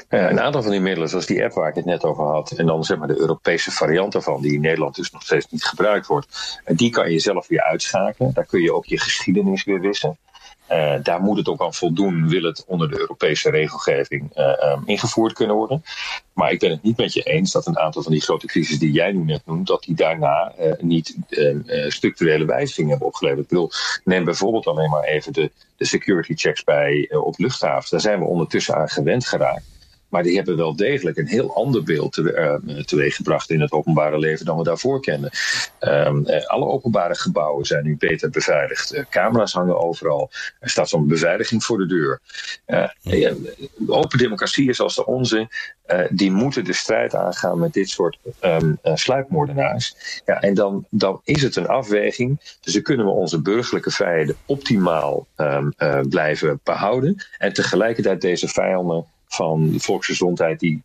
[0.08, 2.50] Uh, een aantal van die middelen, zoals die app waar ik het net over had,
[2.50, 5.64] en dan zeg maar de Europese variant ervan, die in Nederland dus nog steeds niet
[5.64, 8.32] gebruikt wordt, die kan je zelf weer uitschakelen.
[8.34, 10.18] Daar kun je ook je geschiedenis weer wissen.
[10.70, 14.82] Uh, daar moet het ook aan voldoen, wil het onder de Europese regelgeving uh, um,
[14.84, 15.82] ingevoerd kunnen worden.
[16.32, 18.78] Maar ik ben het niet met je eens dat een aantal van die grote crises
[18.78, 21.16] die jij nu net noemt, dat die daarna uh, niet
[21.88, 23.52] structurele wijzigingen hebben opgeleverd.
[23.52, 27.90] Ik neem bijvoorbeeld alleen maar even de, de security checks bij op luchthavens.
[27.90, 29.64] Daar zijn we ondertussen aan gewend geraakt.
[30.08, 34.18] Maar die hebben wel degelijk een heel ander beeld te, uh, teweeggebracht in het openbare
[34.18, 35.30] leven dan we daarvoor kennen.
[35.80, 38.94] Um, uh, alle openbare gebouwen zijn nu beter beveiligd.
[38.94, 40.30] Uh, camera's hangen overal.
[40.60, 42.20] Er staat zo'n beveiliging voor de deur.
[43.86, 45.48] open democratieën zoals de onze,
[46.10, 49.94] die moeten de strijd aangaan met dit soort um, sluipmoordenaars.
[50.26, 52.56] Ja, en dan, dan is het een afweging.
[52.60, 55.74] Dus dan kunnen we onze burgerlijke vijanden optimaal um,
[56.08, 57.16] blijven behouden.
[57.38, 60.82] En tegelijkertijd deze vijanden van de volksgezondheid die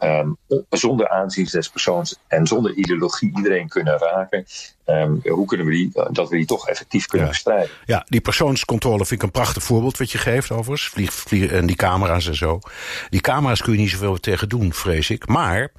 [0.00, 0.36] um,
[0.70, 4.46] zonder aanzien des persoons en zonder ideologie iedereen kunnen raken.
[4.86, 7.32] Um, hoe kunnen we die, dat we die toch effectief kunnen ja.
[7.32, 7.70] bestrijden?
[7.84, 10.88] Ja, die persoonscontrole vind ik een prachtig voorbeeld wat je geeft overigens.
[10.88, 12.60] Vlieg, vlieg, en die camera's en zo.
[13.08, 15.26] Die camera's kun je niet zoveel tegen doen, vrees ik.
[15.26, 15.72] Maar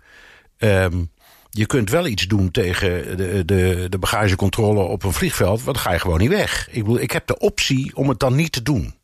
[0.58, 1.12] um,
[1.50, 5.64] je kunt wel iets doen tegen de, de, de bagagecontrole op een vliegveld.
[5.64, 6.68] Want dan ga je gewoon niet weg.
[6.72, 8.96] Ik bedoel, ik heb de optie om het dan niet te doen.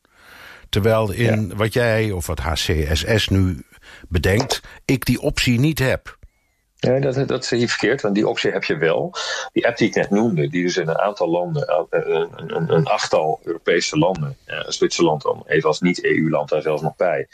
[0.74, 1.56] Terwijl in ja.
[1.56, 3.64] wat jij of wat HCSS nu
[4.10, 6.18] bedenkt, ik die optie niet heb.
[6.80, 9.14] Nee, dat, dat is niet verkeerd, want die optie heb je wel.
[9.52, 12.86] Die app die ik net noemde, die dus in een aantal landen, een, een, een
[12.86, 17.28] achttal Europese landen, uh, Zwitserland dan, even als niet-EU-land daar zelfs nog bij,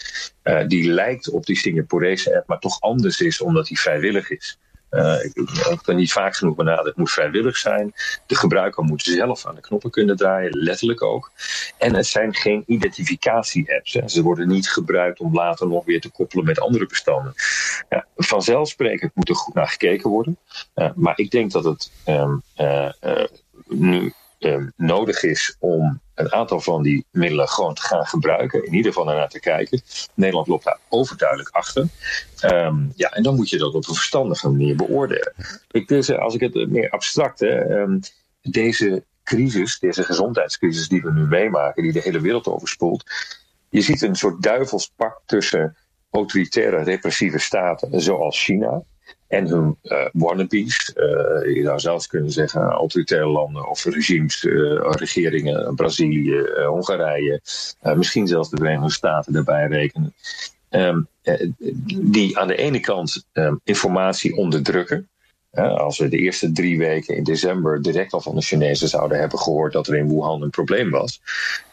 [0.43, 4.59] uh, die lijkt op die Singaporese app, maar toch anders is omdat die vrijwillig is.
[4.91, 6.89] Uh, ik, kan niet vaak genoeg benadrukken.
[6.89, 7.93] Het moet vrijwillig zijn.
[8.25, 11.31] De gebruiker moet zelf aan de knoppen kunnen draaien, letterlijk ook.
[11.77, 13.91] En het zijn geen identificatie-apps.
[13.91, 17.33] Ze worden niet gebruikt om later nog weer te koppelen met andere bestanden.
[17.89, 20.37] Ja, vanzelfsprekend moet er goed naar gekeken worden.
[20.75, 22.89] Uh, maar ik denk dat het um, uh,
[23.67, 28.65] nu um, nodig is om een aantal van die middelen gewoon te gaan gebruiken.
[28.65, 29.81] In ieder geval naar te kijken.
[30.13, 31.87] Nederland loopt daar overduidelijk achter.
[32.43, 35.33] Um, ja, en dan moet je dat op een verstandige manier beoordelen.
[35.71, 37.99] Ik, dus, als ik het meer abstract, hè, um,
[38.41, 43.03] deze crisis, deze gezondheidscrisis die we nu meemaken, die de hele wereld overspoelt.
[43.69, 45.77] Je ziet een soort duivelspak tussen
[46.11, 48.83] autoritaire repressieve staten zoals China
[49.29, 50.93] en hun uh, wannabes.
[50.95, 57.41] Uh, je zou zelfs kunnen zeggen autoritaire landen of regimes, uh, regeringen, Brazilië, Hongarije,
[57.95, 60.13] misschien zelfs de Verenigde Staten daarbij rekenen.
[60.69, 61.07] Um,
[62.01, 65.09] die aan de ene kant um, informatie onderdrukken.
[65.51, 69.39] als we de eerste drie weken in december direct al van de Chinezen zouden hebben
[69.39, 71.21] gehoord dat er in Wuhan een probleem was,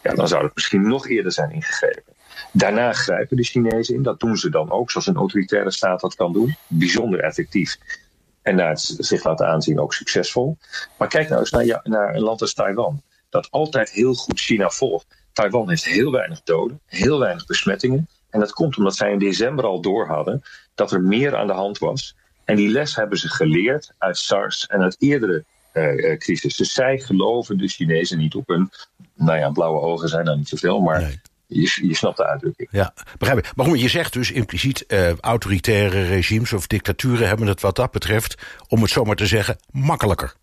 [0.02, 2.15] ja, dan zou het misschien nog eerder zijn ingegrepen.
[2.53, 4.03] Daarna grijpen de Chinezen in.
[4.03, 6.57] Dat doen ze dan ook, zoals een autoritaire staat dat kan doen.
[6.66, 7.78] Bijzonder effectief.
[8.42, 10.57] En naar het zich laten aanzien ook succesvol.
[10.99, 13.03] Maar kijk nou eens naar, naar een land als Taiwan.
[13.30, 15.07] Dat altijd heel goed China volgt.
[15.32, 18.09] Taiwan heeft heel weinig doden, heel weinig besmettingen.
[18.30, 20.42] En dat komt omdat zij in december al door hadden
[20.74, 22.16] dat er meer aan de hand was.
[22.44, 26.57] En die les hebben ze geleerd uit SARS en uit eerdere uh, crisis.
[26.57, 28.70] Dus zij geloven de Chinezen niet op hun.
[29.14, 31.20] Nou ja, blauwe ogen zijn daar niet zoveel, maar.
[31.47, 32.68] Je, je snapt de uitdrukking.
[32.72, 33.57] Ja, begrijp ik.
[33.57, 34.84] Maar goed, je zegt dus impliciet...
[34.88, 38.34] Uh, autoritaire regimes of dictaturen hebben het wat dat betreft...
[38.68, 40.34] om het zomaar te zeggen, makkelijker.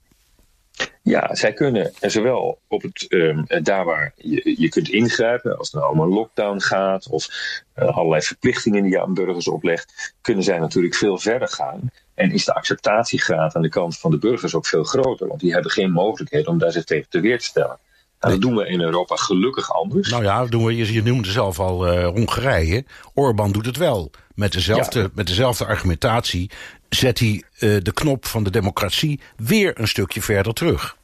[1.01, 5.80] Ja, zij kunnen zowel op het, um, daar waar je, je kunt ingrijpen, als er
[5.80, 7.28] nou om een lockdown gaat of
[7.76, 11.91] uh, allerlei verplichtingen die je aan burgers oplegt, kunnen zij natuurlijk veel verder gaan.
[12.14, 15.54] En is de acceptatiegraad aan de kant van de burgers ook veel groter, want die
[15.54, 17.80] hebben geen mogelijkheid om daar zich tegen te weer te stellen.
[18.24, 20.09] Nou, dat doen we in Europa gelukkig anders.
[20.09, 22.86] Nou ja, dat doen we, je, je noemde zelf al uh, Hongarije.
[23.13, 24.11] Orbán doet het wel.
[24.36, 25.07] Met dezelfde, ja.
[25.13, 26.51] met dezelfde argumentatie
[26.89, 30.97] zet hij uh, de knop van de democratie weer een stukje verder terug.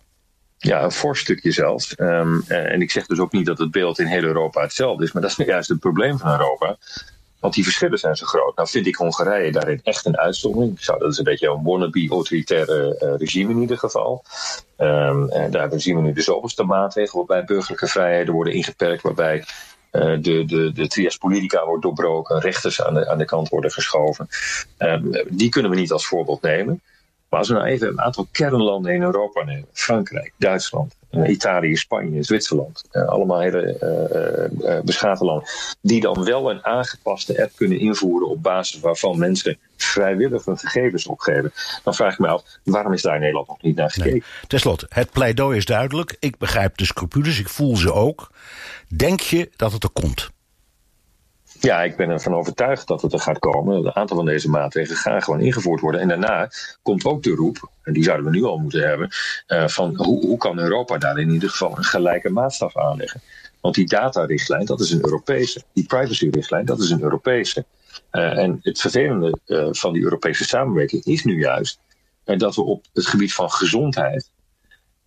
[0.58, 1.94] Ja, een fors stukje zelfs.
[1.98, 5.12] Um, en ik zeg dus ook niet dat het beeld in heel Europa hetzelfde is.
[5.12, 6.78] Maar dat is juist het probleem van Europa.
[7.40, 8.56] Want die verschillen zijn zo groot.
[8.56, 10.80] Nou vind ik Hongarije daarin echt een uitzondering.
[10.80, 14.24] Dat is een beetje een wannabe-autoritaire uh, regime in ieder geval.
[14.78, 19.02] En daar zien we nu de zoveelste maatregelen waarbij burgerlijke vrijheden worden ingeperkt.
[19.02, 19.38] Waarbij
[19.92, 22.40] uh, de, de, de trias politica wordt doorbroken.
[22.40, 24.28] Rechters aan de, aan de kant worden geschoven.
[24.78, 26.82] Um, die kunnen we niet als voorbeeld nemen.
[27.30, 29.66] Maar als we nou even een aantal kernlanden in Europa nemen.
[29.74, 32.84] Frankrijk, Duitsland, Italië, Spanje, Zwitserland.
[32.92, 33.78] Uh, allemaal hele
[34.62, 35.48] uh, uh, beschaafde landen.
[35.82, 41.08] Die dan wel een aangepaste app kunnen invoeren op basis waarvan mensen vrijwillig hun gegevens
[41.08, 41.52] opgeven.
[41.84, 44.12] Dan vraag ik me af, waarom is daar in Nederland nog niet naar gekeken?
[44.12, 44.24] Nee.
[44.48, 46.16] Ten slotte, het pleidooi is duidelijk.
[46.20, 48.32] Ik begrijp de scrupules, ik voel ze ook.
[48.88, 50.30] Denk je dat het er komt?
[51.62, 53.78] Ja, ik ben ervan overtuigd dat het er gaat komen.
[53.78, 56.02] Een aantal van deze maatregelen gaan gewoon ingevoerd worden.
[56.02, 56.50] En daarna
[56.82, 59.10] komt ook de roep, en die zouden we nu al moeten hebben,
[59.48, 63.22] uh, van hoe, hoe kan Europa daar in ieder geval een gelijke maatstaf aanleggen?
[63.62, 65.64] Want die datarichtlijn, dat is een Europese.
[65.74, 67.66] Die privacyrichtlijn, dat is een Europese.
[68.12, 71.80] Uh, en het vervelende uh, van die Europese samenwerking is nu juist
[72.24, 74.30] dat we op het gebied van gezondheid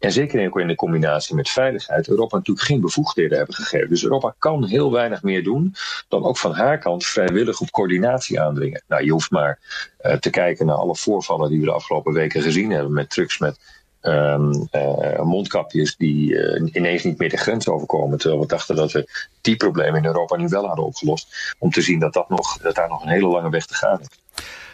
[0.03, 3.89] en zeker ook in de combinatie met veiligheid, Europa natuurlijk geen bevoegdheden hebben gegeven.
[3.89, 5.75] Dus Europa kan heel weinig meer doen
[6.09, 8.83] dan ook van haar kant vrijwillig op coördinatie aandringen.
[8.89, 9.59] Nou, je hoeft maar
[10.03, 13.39] uh, te kijken naar alle voorvallen die we de afgelopen weken gezien hebben met trucks
[13.39, 13.59] met
[14.03, 18.19] um, uh, mondkapjes die uh, ineens niet meer de grens overkomen.
[18.19, 21.55] Terwijl we dachten dat we die problemen in Europa nu wel hadden opgelost.
[21.59, 24.01] Om te zien dat, dat, nog, dat daar nog een hele lange weg te gaan
[24.01, 24.09] is.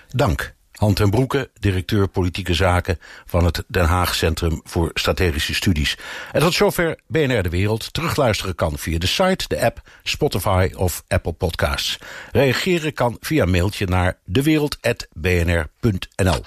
[0.09, 0.57] Dank.
[0.79, 5.97] Han ten Broeke, directeur politieke zaken van het Den Haag Centrum voor Strategische Studies.
[6.33, 7.93] En tot zover BNR De Wereld.
[7.93, 11.99] Terugluisteren kan via de site, de app, Spotify of Apple Podcasts.
[12.33, 16.43] Reageren kan via mailtje naar dewereld.bnr.nl.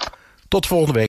[0.48, 1.00] Tot volgende week.